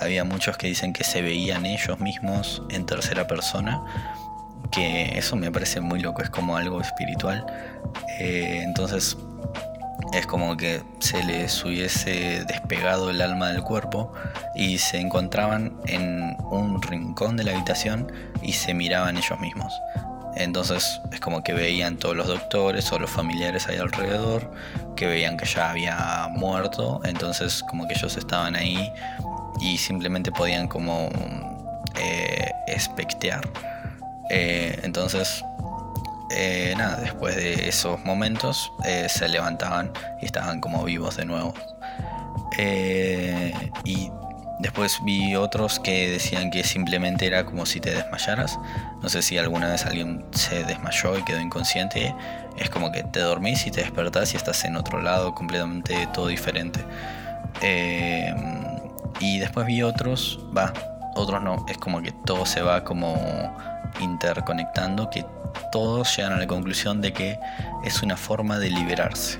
Había 0.00 0.24
muchos 0.24 0.56
que 0.56 0.68
dicen 0.68 0.92
que 0.92 1.04
se 1.04 1.20
veían 1.22 1.66
ellos 1.66 2.00
mismos 2.00 2.62
en 2.70 2.86
tercera 2.86 3.26
persona. 3.26 3.82
Que 4.70 5.18
eso 5.18 5.36
me 5.36 5.50
parece 5.50 5.80
muy 5.80 6.00
loco, 6.00 6.22
es 6.22 6.30
como 6.30 6.56
algo 6.56 6.80
espiritual. 6.80 7.44
Eh, 8.18 8.60
entonces 8.62 9.16
es 10.12 10.26
como 10.26 10.56
que 10.56 10.82
se 10.98 11.22
les 11.22 11.64
hubiese 11.64 12.44
despegado 12.46 13.10
el 13.10 13.20
alma 13.20 13.50
del 13.50 13.62
cuerpo 13.62 14.12
y 14.54 14.78
se 14.78 14.98
encontraban 14.98 15.80
en 15.86 16.36
un 16.50 16.82
rincón 16.82 17.36
de 17.36 17.44
la 17.44 17.52
habitación 17.52 18.10
y 18.42 18.52
se 18.52 18.74
miraban 18.74 19.16
ellos 19.16 19.38
mismos. 19.40 19.72
Entonces 20.36 21.00
es 21.12 21.20
como 21.20 21.42
que 21.42 21.52
veían 21.52 21.96
todos 21.96 22.16
los 22.16 22.26
doctores 22.26 22.90
o 22.92 22.98
los 22.98 23.10
familiares 23.10 23.66
ahí 23.68 23.78
alrededor, 23.78 24.50
que 24.96 25.06
veían 25.06 25.36
que 25.36 25.46
ya 25.46 25.70
había 25.70 26.28
muerto, 26.30 27.00
entonces 27.04 27.62
como 27.68 27.86
que 27.86 27.94
ellos 27.94 28.16
estaban 28.16 28.54
ahí 28.56 28.92
y 29.60 29.78
simplemente 29.78 30.32
podían 30.32 30.68
como 30.68 31.08
eh, 31.96 32.50
espectear. 32.66 33.46
Eh, 34.30 34.78
entonces, 34.82 35.44
eh, 36.30 36.74
nada, 36.76 36.96
después 36.96 37.36
de 37.36 37.68
esos 37.68 38.02
momentos 38.04 38.72
se 39.08 39.28
levantaban 39.28 39.92
y 40.22 40.26
estaban 40.26 40.60
como 40.60 40.84
vivos 40.84 41.16
de 41.16 41.24
nuevo. 41.24 41.54
y 43.84 44.10
Después 44.60 45.00
vi 45.02 45.36
otros 45.36 45.80
que 45.80 46.10
decían 46.10 46.50
que 46.50 46.64
simplemente 46.64 47.26
era 47.26 47.46
como 47.46 47.64
si 47.64 47.80
te 47.80 47.92
desmayaras. 47.94 48.58
No 49.02 49.08
sé 49.08 49.22
si 49.22 49.38
alguna 49.38 49.68
vez 49.68 49.86
alguien 49.86 50.22
se 50.32 50.64
desmayó 50.64 51.16
y 51.16 51.22
quedó 51.24 51.40
inconsciente. 51.40 52.14
Es 52.58 52.68
como 52.68 52.92
que 52.92 53.02
te 53.02 53.20
dormís 53.20 53.66
y 53.66 53.70
te 53.70 53.80
despertás 53.80 54.34
y 54.34 54.36
estás 54.36 54.62
en 54.66 54.76
otro 54.76 55.00
lado, 55.00 55.34
completamente 55.34 56.06
todo 56.12 56.26
diferente. 56.26 56.84
Eh, 57.62 58.34
y 59.18 59.38
después 59.38 59.66
vi 59.66 59.82
otros, 59.82 60.38
va, 60.56 60.74
otros 61.14 61.42
no. 61.42 61.64
Es 61.66 61.78
como 61.78 62.02
que 62.02 62.12
todo 62.12 62.44
se 62.44 62.60
va 62.60 62.84
como 62.84 63.16
interconectando, 63.98 65.08
que 65.08 65.24
todos 65.72 66.14
llegan 66.14 66.34
a 66.34 66.36
la 66.36 66.46
conclusión 66.46 67.00
de 67.00 67.14
que 67.14 67.38
es 67.82 68.02
una 68.02 68.16
forma 68.18 68.58
de 68.58 68.68
liberarse. 68.70 69.38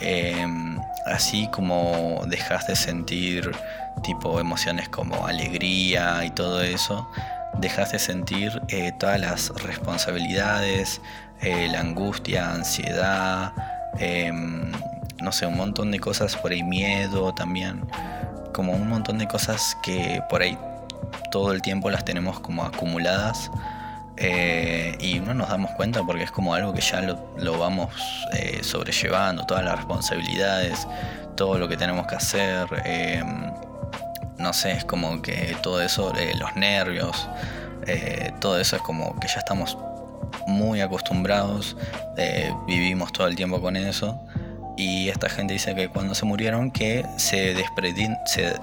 em, 0.00 0.67
así 1.08 1.48
como 1.48 2.22
dejas 2.26 2.66
de 2.66 2.76
sentir 2.76 3.50
tipo 4.02 4.40
emociones 4.40 4.88
como 4.88 5.26
alegría 5.26 6.24
y 6.24 6.30
todo 6.30 6.62
eso, 6.62 7.08
dejas 7.58 7.92
de 7.92 7.98
sentir 7.98 8.60
eh, 8.68 8.92
todas 8.98 9.20
las 9.20 9.48
responsabilidades, 9.62 11.00
eh, 11.40 11.68
la 11.70 11.80
angustia, 11.80 12.52
ansiedad, 12.52 13.52
em, 13.98 14.70
no 15.20 15.32
sé, 15.32 15.46
un 15.46 15.56
montón 15.56 15.90
de 15.90 15.98
cosas 15.98 16.36
por 16.36 16.52
ahí, 16.52 16.62
miedo 16.62 17.34
también, 17.34 17.82
como 18.52 18.72
un 18.72 18.88
montón 18.88 19.18
de 19.18 19.26
cosas 19.26 19.76
que 19.82 20.22
por 20.28 20.42
ahí 20.42 20.56
todo 21.30 21.52
el 21.52 21.62
tiempo 21.62 21.90
las 21.90 22.04
tenemos 22.04 22.40
como 22.40 22.64
acumuladas 22.64 23.50
eh, 24.20 24.96
y 24.98 25.20
no 25.20 25.32
nos 25.32 25.48
damos 25.48 25.70
cuenta 25.72 26.02
porque 26.02 26.24
es 26.24 26.32
como 26.32 26.52
algo 26.52 26.74
que 26.74 26.80
ya 26.80 27.00
lo, 27.00 27.58
vamos 27.58 27.94
eh, 28.32 28.58
sobrellevando, 28.62 29.46
todas 29.46 29.64
las 29.64 29.76
responsabilidades, 29.76 30.88
todo 31.36 31.56
lo 31.58 31.68
que 31.68 31.76
tenemos 31.76 32.06
que 32.08 32.16
hacer. 32.16 32.66
Eh, 32.84 33.22
no 34.38 34.52
sé, 34.52 34.72
es 34.72 34.84
como 34.84 35.22
que 35.22 35.56
todo 35.62 35.80
eso, 35.80 36.12
los 36.38 36.56
nervios, 36.56 37.28
todo 38.40 38.60
eso 38.60 38.76
es 38.76 38.82
como 38.82 39.18
que 39.18 39.28
ya 39.28 39.38
estamos 39.38 39.78
muy 40.46 40.80
acostumbrados, 40.80 41.76
vivimos 42.66 43.12
todo 43.12 43.26
el 43.28 43.36
tiempo 43.36 43.60
con 43.60 43.76
eso. 43.76 44.20
Y 44.76 45.08
esta 45.08 45.28
gente 45.28 45.54
dice 45.54 45.74
que 45.74 45.88
cuando 45.88 46.14
se 46.14 46.24
murieron 46.24 46.70
que 46.70 47.04
se, 47.16 47.56
se 48.26 48.54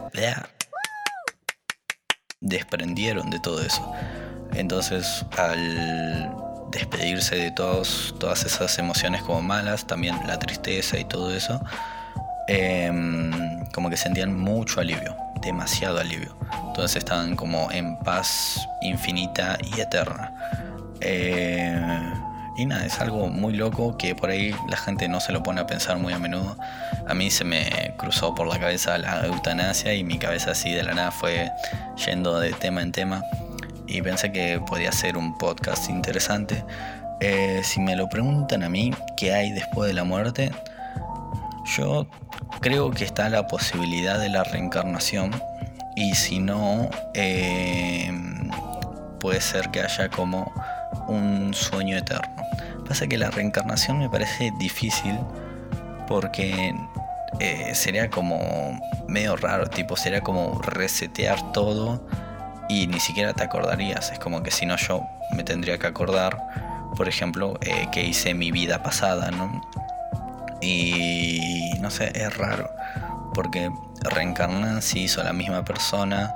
desprendieron 2.39 3.29
de 3.29 3.39
todo 3.39 3.61
eso. 3.61 3.91
Entonces, 4.55 5.25
al 5.37 6.31
despedirse 6.71 7.35
de 7.35 7.51
todos, 7.51 8.15
todas 8.19 8.45
esas 8.45 8.77
emociones 8.79 9.21
como 9.23 9.41
malas, 9.41 9.85
también 9.85 10.15
la 10.27 10.39
tristeza 10.39 10.97
y 10.97 11.05
todo 11.05 11.33
eso, 11.33 11.61
em, 12.47 13.65
como 13.73 13.89
que 13.89 13.97
sentían 13.97 14.37
mucho 14.37 14.81
alivio, 14.81 15.15
demasiado 15.41 15.99
alivio. 15.99 16.35
Entonces 16.67 16.97
estaban 16.97 17.35
como 17.35 17.71
en 17.71 17.97
paz 17.99 18.59
infinita 18.81 19.57
y 19.63 19.79
eterna. 19.79 20.31
Eh, 21.01 22.13
y 22.57 22.65
nada, 22.65 22.85
es 22.85 22.99
algo 22.99 23.27
muy 23.27 23.53
loco 23.53 23.97
que 23.97 24.15
por 24.15 24.29
ahí 24.29 24.55
la 24.69 24.77
gente 24.77 25.07
no 25.09 25.19
se 25.19 25.33
lo 25.33 25.43
pone 25.43 25.61
a 25.61 25.67
pensar 25.67 25.97
muy 25.97 26.13
a 26.13 26.19
menudo. 26.19 26.57
A 27.07 27.13
mí 27.13 27.29
se 27.29 27.43
me 27.43 27.93
cruzó 27.97 28.33
por 28.33 28.47
la 28.47 28.59
cabeza 28.59 28.97
la 28.97 29.25
eutanasia 29.25 29.93
y 29.93 30.03
mi 30.03 30.17
cabeza 30.17 30.51
así 30.51 30.71
de 30.71 30.83
la 30.83 30.93
nada 30.93 31.11
fue 31.11 31.51
yendo 32.05 32.39
de 32.39 32.53
tema 32.53 32.81
en 32.81 32.91
tema 32.91 33.23
y 33.87 34.01
pensé 34.01 34.31
que 34.31 34.59
podía 34.65 34.91
ser 34.91 35.17
un 35.17 35.37
podcast 35.37 35.89
interesante. 35.89 36.63
Eh, 37.21 37.61
si 37.63 37.79
me 37.79 37.95
lo 37.95 38.09
preguntan 38.09 38.63
a 38.63 38.69
mí, 38.69 38.93
¿qué 39.15 39.33
hay 39.33 39.51
después 39.51 39.87
de 39.87 39.93
la 39.93 40.03
muerte? 40.03 40.51
Yo 41.77 42.07
creo 42.61 42.91
que 42.91 43.03
está 43.03 43.29
la 43.29 43.47
posibilidad 43.47 44.19
de 44.19 44.29
la 44.29 44.43
reencarnación 44.43 45.31
y 45.95 46.13
si 46.15 46.39
no, 46.39 46.89
eh, 47.13 48.11
puede 49.19 49.41
ser 49.41 49.71
que 49.71 49.81
haya 49.81 50.09
como 50.09 50.51
un 51.07 51.53
sueño 51.53 51.97
eterno. 51.97 52.35
Pasa 52.87 53.07
que 53.07 53.17
la 53.17 53.31
reencarnación 53.31 53.99
me 53.99 54.09
parece 54.09 54.51
difícil 54.59 55.17
porque 56.07 56.75
eh, 57.39 57.73
sería 57.73 58.09
como 58.09 58.79
medio 59.07 59.35
raro, 59.35 59.67
tipo, 59.67 59.95
sería 59.97 60.21
como 60.21 60.61
resetear 60.61 61.51
todo 61.51 62.05
y 62.69 62.87
ni 62.87 62.99
siquiera 62.99 63.33
te 63.33 63.43
acordarías. 63.43 64.11
Es 64.11 64.19
como 64.19 64.43
que 64.43 64.51
si 64.51 64.65
no 64.65 64.75
yo 64.77 65.01
me 65.35 65.43
tendría 65.43 65.77
que 65.77 65.87
acordar, 65.87 66.37
por 66.95 67.07
ejemplo, 67.07 67.57
eh, 67.61 67.87
que 67.91 68.03
hice 68.03 68.33
mi 68.33 68.51
vida 68.51 68.83
pasada, 68.83 69.31
¿no? 69.31 69.61
Y 70.61 71.73
no 71.79 71.91
sé, 71.91 72.11
es 72.15 72.35
raro, 72.37 72.69
porque 73.33 73.69
reencarnan 74.01 74.81
si 74.81 75.01
hizo 75.03 75.23
la 75.23 75.33
misma 75.33 75.63
persona, 75.65 76.35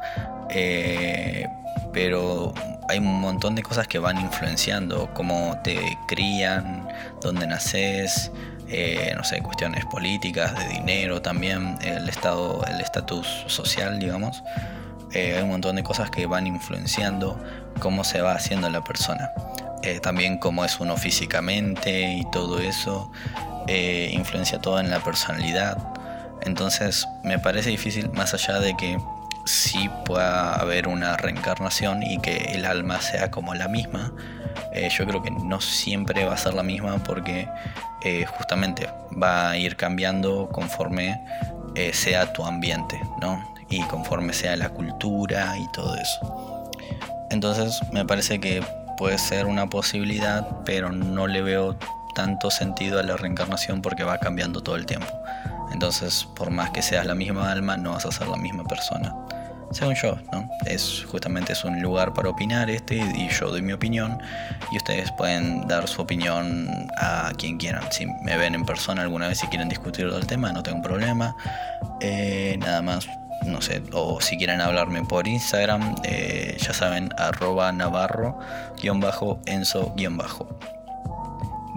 eh, 0.50 1.48
pero 1.94 2.54
hay 2.90 3.00
un 3.00 3.22
montón 3.22 3.56
de 3.56 3.64
cosas 3.64 3.88
que 3.88 4.00
van 4.00 4.20
influenciando, 4.20 5.10
cómo 5.14 5.58
te 5.64 5.98
crían, 6.08 6.88
dónde 7.22 7.48
naces, 7.48 8.32
eh, 8.68 9.14
no 9.16 9.24
sé, 9.24 9.42
cuestiones 9.42 9.86
políticas, 9.86 10.56
de 10.58 10.68
dinero 10.70 11.22
también, 11.22 11.78
el 11.82 12.08
estado, 12.10 12.64
el 12.68 12.82
estatus 12.82 13.28
social, 13.48 14.00
digamos. 14.00 14.44
Eh, 15.14 15.36
hay 15.36 15.44
un 15.44 15.50
montón 15.50 15.76
de 15.76 15.84
cosas 15.84 16.12
que 16.12 16.26
van 16.28 16.46
influenciando 16.46 17.40
cómo 17.80 18.04
se 18.04 18.22
va 18.22 18.34
haciendo 18.34 18.70
la 18.70 18.84
persona. 18.84 19.32
Eh, 19.82 20.00
también 20.00 20.38
cómo 20.38 20.66
es 20.66 20.80
uno 20.80 20.98
físicamente 20.98 22.14
y 22.14 22.30
todo 22.32 22.60
eso 22.60 23.12
eh, 23.68 24.12
influencia 24.14 24.60
todo 24.60 24.80
en 24.80 24.90
la 24.90 25.00
personalidad. 25.00 25.78
Entonces 26.42 27.08
me 27.24 27.40
parece 27.40 27.70
difícil, 27.72 28.12
más 28.12 28.34
allá 28.34 28.60
de 28.60 28.76
que 28.78 29.00
sí 29.46 29.90
pueda 30.06 30.56
haber 30.56 30.88
una 30.88 31.18
reencarnación 31.18 32.04
y 32.04 32.20
que 32.20 32.38
el 32.54 32.66
alma 32.66 33.02
sea 33.02 33.32
como 33.32 33.56
la 33.56 33.68
misma, 33.68 34.12
yo 34.92 35.06
creo 35.08 35.24
que 35.24 35.32
no 35.32 35.60
siempre 35.60 36.26
va 36.26 36.34
a 36.34 36.38
ser 36.38 36.54
la 36.54 36.62
misma 36.62 36.98
porque 37.04 37.48
justamente 38.28 38.88
va 39.22 39.50
a 39.50 39.58
ir 39.58 39.76
cambiando 39.76 40.50
conforme 40.50 41.20
sea 41.92 42.32
tu 42.32 42.46
ambiente, 42.46 43.02
¿no? 43.20 43.44
Y 43.70 43.82
conforme 43.84 44.34
sea 44.34 44.56
la 44.56 44.70
cultura 44.70 45.58
y 45.58 45.68
todo 45.72 45.96
eso. 45.96 46.70
Entonces 47.30 47.80
me 47.92 48.06
parece 48.06 48.40
que 48.40 48.64
puede 48.98 49.18
ser 49.18 49.46
una 49.46 49.68
posibilidad, 49.68 50.48
pero 50.66 50.92
no 50.92 51.28
le 51.28 51.42
veo 51.42 51.78
tanto 52.16 52.52
sentido 52.52 53.00
a 53.00 53.04
la 53.04 53.16
reencarnación 53.16 53.82
porque 53.82 54.04
va 54.04 54.18
cambiando 54.18 54.62
todo 54.62 54.76
el 54.76 54.86
tiempo. 54.86 55.08
Entonces, 55.72 56.28
por 56.36 56.50
más 56.50 56.72
que 56.72 56.82
seas 56.82 57.06
la 57.06 57.16
misma 57.16 57.52
alma, 57.52 57.78
no 57.78 57.92
vas 57.92 58.06
a 58.06 58.12
ser 58.12 58.28
la 58.28 58.38
misma 58.38 58.64
persona. 58.64 59.16
Según 59.72 59.94
yo, 59.96 60.18
¿no? 60.32 60.50
Es 60.66 61.06
justamente 61.06 61.54
es 61.54 61.64
un 61.64 61.80
lugar 61.82 62.14
para 62.14 62.30
opinar 62.30 62.72
este 62.72 62.96
y 62.96 63.30
yo 63.30 63.52
doy 63.52 63.62
mi 63.62 63.72
opinión 63.72 64.20
y 64.72 64.78
ustedes 64.78 65.12
pueden 65.12 65.68
dar 65.68 65.88
su 65.88 66.02
opinión 66.02 66.90
a 66.98 67.32
quien 67.38 67.58
quieran. 67.58 67.84
Si 67.92 68.08
me 68.08 68.36
ven 68.36 68.56
en 68.56 68.66
persona 68.66 69.04
alguna 69.04 69.28
vez 69.28 69.44
y 69.44 69.48
quieren 69.48 69.70
discutir 69.70 70.12
del 70.12 70.26
tema, 70.26 70.52
no 70.52 70.64
tengo 70.64 70.82
problema. 70.82 71.36
Eh, 72.02 72.58
nada 72.60 72.82
más 72.82 73.08
no 73.46 73.62
sé, 73.62 73.84
o 73.94 74.20
si 74.22 74.38
quieren 74.38 74.62
hablarme 74.62 75.04
por 75.04 75.28
Instagram, 75.28 75.96
eh, 76.04 76.58
ya 76.60 76.74
saben, 76.74 77.10
arroba 77.18 77.72
navarro-enzo-bajo. 77.72 80.48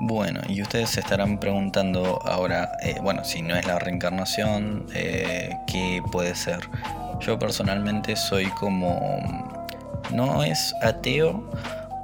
Bueno, 0.04 0.40
y 0.48 0.62
ustedes 0.62 0.90
se 0.90 1.00
estarán 1.00 1.38
preguntando 1.38 2.18
ahora, 2.24 2.72
eh, 2.82 2.96
bueno, 3.00 3.24
si 3.24 3.40
no 3.40 3.54
es 3.54 3.64
la 3.66 3.78
reencarnación, 3.78 4.86
eh, 4.94 5.56
¿qué 5.68 6.02
puede 6.10 6.34
ser? 6.34 6.58
Yo 7.20 7.38
personalmente 7.38 8.16
soy 8.16 8.46
como, 8.46 9.70
no 10.10 10.42
es 10.42 10.74
ateo, 10.82 11.48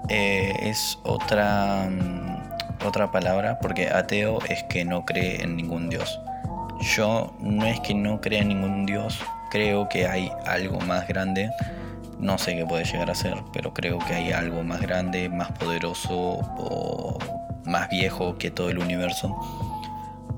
es 0.08 0.96
otra, 1.02 1.88
otra 2.86 3.10
palabra, 3.10 3.58
porque 3.58 3.88
ateo 3.88 4.38
es 4.48 4.62
que 4.64 4.84
no 4.84 5.04
cree 5.04 5.42
en 5.42 5.56
ningún 5.56 5.90
dios. 5.90 6.20
Yo 6.80 7.34
no 7.40 7.66
es 7.66 7.80
que 7.80 7.94
no 7.94 8.20
crea 8.20 8.42
en 8.42 8.48
ningún 8.48 8.86
dios, 8.86 9.18
creo 9.50 9.88
que 9.88 10.06
hay 10.06 10.30
algo 10.46 10.80
más 10.80 11.06
grande. 11.08 11.50
No 12.18 12.38
sé 12.38 12.56
qué 12.56 12.66
puede 12.66 12.84
llegar 12.84 13.11
a 13.11 13.14
ser, 13.14 13.37
pero 13.52 13.72
creo 13.72 13.98
que 13.98 14.14
hay 14.14 14.32
algo 14.32 14.62
más 14.64 14.80
grande, 14.80 15.28
más 15.28 15.52
poderoso 15.52 16.14
o 16.14 17.18
más 17.64 17.88
viejo 17.90 18.37
que 18.38 18.50
todo 18.50 18.70
el 18.70 18.78
universo. 18.78 19.37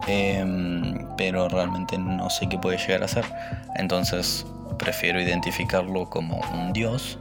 Em, 0.07 1.07
pero 1.17 1.49
realmente 1.49 1.99
no 1.99 2.31
sé 2.31 2.49
qué 2.49 2.59
puede 2.59 2.79
llegar 2.79 3.03
a 3.03 3.09
ser. 3.09 3.25
Entonces 3.77 4.47
prefiero 4.79 5.21
identificarlo 5.21 6.09
como 6.09 6.41
un 6.55 6.73
dios, 6.73 7.19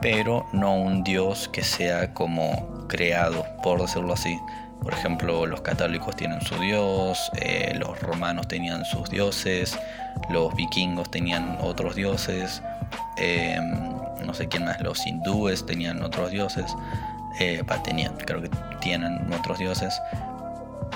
pero 0.00 0.46
no 0.52 0.74
un 0.74 1.04
dios 1.04 1.48
que 1.48 1.62
sea 1.62 2.12
como 2.14 2.86
creado, 2.88 3.44
por 3.62 3.80
decirlo 3.80 4.14
así. 4.14 4.38
Por 4.82 4.94
ejemplo, 4.94 5.46
los 5.46 5.60
católicos 5.60 6.16
tienen 6.16 6.40
su 6.40 6.56
dios, 6.58 7.30
eh, 7.36 7.74
los 7.78 8.00
romanos 8.00 8.48
tenían 8.48 8.84
sus 8.84 9.10
dioses, 9.10 9.78
los 10.30 10.54
vikingos 10.54 11.10
tenían 11.10 11.58
otros 11.60 11.94
dioses, 11.94 12.62
em, 13.18 13.70
no 14.24 14.32
sé 14.32 14.48
quién 14.48 14.64
más, 14.64 14.80
los 14.80 15.06
hindúes 15.06 15.66
tenían 15.66 16.02
otros 16.02 16.30
dioses, 16.30 16.74
eh, 17.38 17.62
tenían, 17.84 18.16
creo 18.16 18.40
que 18.40 18.50
tienen 18.80 19.32
otros 19.32 19.58
dioses. 19.58 20.00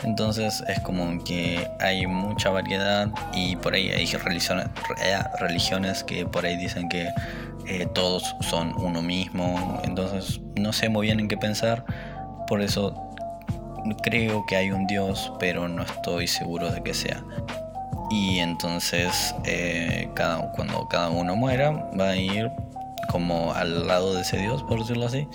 Entonces 0.02 0.62
es 0.68 0.80
como 0.80 1.22
que 1.24 1.68
hay 1.80 2.06
mucha 2.06 2.50
variedad 2.50 3.08
y 3.32 3.56
por 3.56 3.74
ahí 3.74 3.90
hay 3.90 4.06
religiones, 4.06 4.66
religiones 5.38 6.04
que 6.04 6.26
por 6.26 6.44
ahí 6.44 6.56
dicen 6.56 6.88
que 6.88 7.08
eh, 7.66 7.86
todos 7.94 8.34
son 8.40 8.74
uno 8.76 9.00
mismo. 9.02 9.80
Entonces 9.84 10.40
no 10.56 10.72
sé 10.72 10.88
muy 10.88 11.06
bien 11.06 11.20
en 11.20 11.28
qué 11.28 11.36
pensar. 11.36 11.84
Por 12.46 12.60
eso 12.60 13.13
creo 14.02 14.44
que 14.46 14.56
hay 14.56 14.70
un 14.70 14.86
Dios, 14.86 15.32
pero 15.38 15.68
no 15.68 15.82
estoy 15.82 16.26
seguro 16.26 16.70
de 16.70 16.82
que 16.82 16.94
sea. 16.94 17.22
Y 18.10 18.38
entonces 18.38 19.34
eh, 19.44 20.08
cada, 20.14 20.52
cuando 20.52 20.86
cada 20.88 21.10
uno 21.10 21.36
muera 21.36 21.70
va 21.98 22.10
a 22.10 22.16
ir 22.16 22.50
como 23.08 23.52
al 23.54 23.86
lado 23.86 24.14
de 24.14 24.22
ese 24.22 24.38
Dios, 24.38 24.62
por 24.62 24.80
decirlo 24.80 25.06
así. 25.06 25.26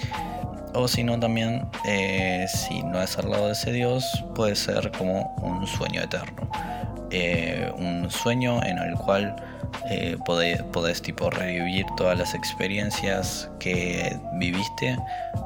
O 0.73 0.87
si 0.87 1.03
no, 1.03 1.19
también, 1.19 1.67
eh, 1.85 2.45
si 2.47 2.83
no 2.83 3.01
es 3.01 3.17
al 3.17 3.31
lado 3.31 3.47
de 3.47 3.53
ese 3.53 3.71
Dios, 3.71 4.23
puede 4.35 4.55
ser 4.55 4.91
como 4.91 5.35
un 5.41 5.65
sueño 5.65 6.01
eterno. 6.01 6.47
Eh, 7.11 7.71
un 7.77 8.09
sueño 8.09 8.63
en 8.63 8.77
el 8.77 8.95
cual 8.95 9.35
eh, 9.89 10.17
podés, 10.25 11.01
tipo 11.01 11.29
revivir 11.29 11.85
todas 11.97 12.17
las 12.17 12.33
experiencias 12.33 13.49
que 13.59 14.17
viviste. 14.33 14.97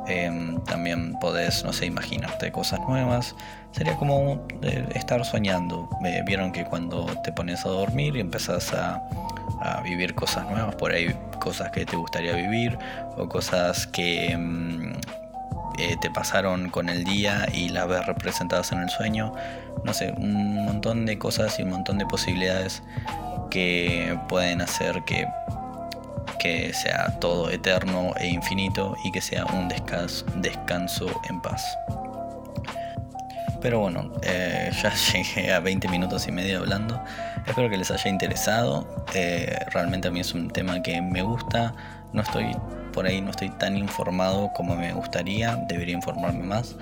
Em, 0.08 0.62
también 0.64 1.14
podés, 1.20 1.64
no 1.64 1.74
sé, 1.74 1.86
imaginarte 1.86 2.52
cosas 2.52 2.80
nuevas. 2.88 3.36
Sería 3.72 3.96
como 3.96 4.46
estar 4.94 5.24
soñando. 5.26 5.90
Vieron 6.26 6.52
que 6.52 6.66
cuando 6.66 7.06
te 7.24 7.32
pones 7.32 7.66
a 7.66 7.70
dormir 7.70 8.16
y 8.16 8.20
empezás 8.20 8.74
a, 8.74 9.02
a, 9.62 9.82
vivir 9.82 10.14
cosas 10.16 10.50
nuevas, 10.50 10.76
por 10.76 10.92
ahí 10.92 11.16
cosas 11.40 11.72
que 11.72 11.86
te 11.86 11.96
gustaría 11.96 12.34
vivir 12.34 12.78
o 13.18 13.28
cosas 13.28 13.88
que 13.88 14.32
em, 14.32 14.94
eh, 15.78 15.98
te 16.00 16.10
pasaron 16.10 16.70
con 16.70 16.90
el 16.90 17.04
día 17.04 17.48
y 17.54 17.70
las 17.70 17.88
ves 17.88 18.06
representadas 18.06 18.72
en 18.72 18.80
el 18.80 18.90
sueño. 18.90 19.34
No 19.84 19.94
sé, 19.94 20.14
un 20.18 20.66
montón 20.66 21.06
de 21.06 21.18
cosas 21.18 21.60
y 21.60 21.64
un 21.64 21.70
montón 21.70 21.98
de 21.98 22.06
posibilidades 22.06 22.84
que 23.50 24.18
pueden 24.30 24.62
hacer 24.62 25.04
que, 25.06 25.28
que 26.40 26.74
sea 26.74 27.20
todo 27.20 27.50
eterno 27.50 28.14
e 28.18 28.28
infinito 28.28 28.96
y 29.04 29.12
que 29.12 29.22
sea 29.22 29.46
un 29.46 29.68
descanso, 29.68 30.26
descanso 30.38 31.08
en 31.30 31.42
paz. 31.42 31.64
Pero 33.64 33.80
bueno, 33.80 34.12
eh, 34.24 34.72
ya 34.84 34.94
llegué 35.14 35.54
a 35.54 35.60
20 35.62 35.88
minutos 35.88 36.28
y 36.28 36.32
medio 36.32 36.60
hablando. 36.60 37.02
Espero 37.48 37.70
que 37.70 37.78
les 37.78 37.90
haya 37.92 38.10
interesado. 38.10 39.06
Eh, 39.14 39.58
realmente 39.72 40.10
a 40.10 40.12
mí 40.12 40.20
es 40.20 40.34
un 40.34 40.50
tema 40.50 40.84
que 40.84 41.02
me 41.02 41.22
gusta. 41.22 41.74
No 42.12 42.22
estoy 42.22 42.56
por 42.94 43.06
ahí 43.06 43.20
no 43.22 43.32
estoy 43.32 43.50
tan 43.50 43.78
informado 43.78 44.52
como 44.54 44.76
me 44.76 44.94
gustaría, 44.94 45.58
debería 45.68 45.96
informarme 45.96 46.44
más. 46.44 46.76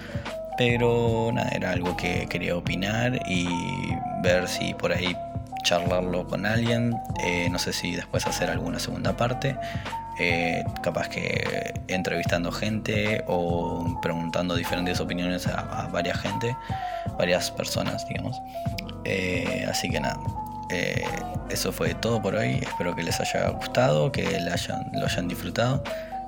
Pero 0.57 1.31
nada, 1.33 1.49
era 1.49 1.71
algo 1.71 1.97
que 1.97 2.27
quería 2.27 2.55
opinar 2.55 3.19
y 3.27 3.47
ver 4.21 4.47
si 4.47 4.73
por 4.75 4.91
ahí 4.91 5.15
charlarlo 5.63 6.27
con 6.27 6.45
alguien. 6.45 6.95
Eh, 7.23 7.49
no 7.49 7.57
sé 7.57 7.73
si 7.73 7.95
después 7.95 8.27
hacer 8.27 8.49
alguna 8.49 8.79
segunda 8.79 9.15
parte. 9.15 9.55
Eh, 10.19 10.63
capaz 10.83 11.07
que 11.07 11.73
entrevistando 11.87 12.51
gente 12.51 13.23
o 13.27 13.99
preguntando 14.01 14.55
diferentes 14.55 14.99
opiniones 14.99 15.47
a, 15.47 15.87
varias 15.91 16.19
gente, 16.19 16.55
varias 17.17 17.49
personas, 17.49 18.07
digamos. 18.07 18.39
Eh, 19.03 19.65
así 19.67 19.89
que 19.89 19.99
nada, 19.99 20.19
eso 21.49 21.71
fue 21.71 21.93
todo 21.95 22.21
por 22.21 22.35
hoy. 22.35 22.59
Espero 22.61 22.95
que 22.95 23.03
les 23.03 23.19
haya 23.19 23.49
gustado, 23.49 24.11
que 24.11 24.39
lo 24.93 25.05
hayan 25.05 25.27
disfrutado. 25.27 25.83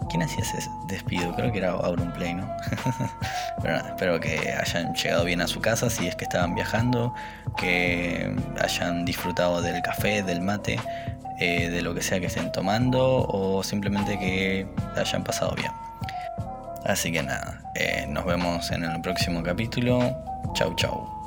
¿Quién 0.09 0.23
hacía 0.23 0.43
ese 0.43 0.69
despido? 0.87 1.33
Creo 1.35 1.51
que 1.51 1.59
era 1.59 1.71
Auronplay, 1.71 2.33
¿no? 2.33 2.45
Pero 3.61 3.77
nada, 3.77 3.89
espero 3.89 4.19
que 4.19 4.53
hayan 4.53 4.93
llegado 4.93 5.23
bien 5.23 5.41
a 5.41 5.47
su 5.47 5.61
casa 5.61 5.89
si 5.89 6.07
es 6.07 6.15
que 6.15 6.25
estaban 6.25 6.55
viajando, 6.55 7.13
que 7.57 8.35
hayan 8.61 9.05
disfrutado 9.05 9.61
del 9.61 9.81
café, 9.81 10.23
del 10.23 10.41
mate, 10.41 10.79
eh, 11.39 11.69
de 11.69 11.81
lo 11.81 11.93
que 11.93 12.01
sea 12.01 12.19
que 12.19 12.27
estén 12.27 12.51
tomando 12.51 13.25
o 13.27 13.63
simplemente 13.63 14.19
que 14.19 14.67
hayan 14.95 15.23
pasado 15.23 15.55
bien. 15.55 15.71
Así 16.85 17.11
que 17.11 17.23
nada, 17.23 17.61
eh, 17.75 18.05
nos 18.09 18.25
vemos 18.25 18.69
en 18.71 18.83
el 18.83 19.01
próximo 19.01 19.41
capítulo. 19.41 20.15
Chau, 20.53 20.75
chau. 20.75 21.22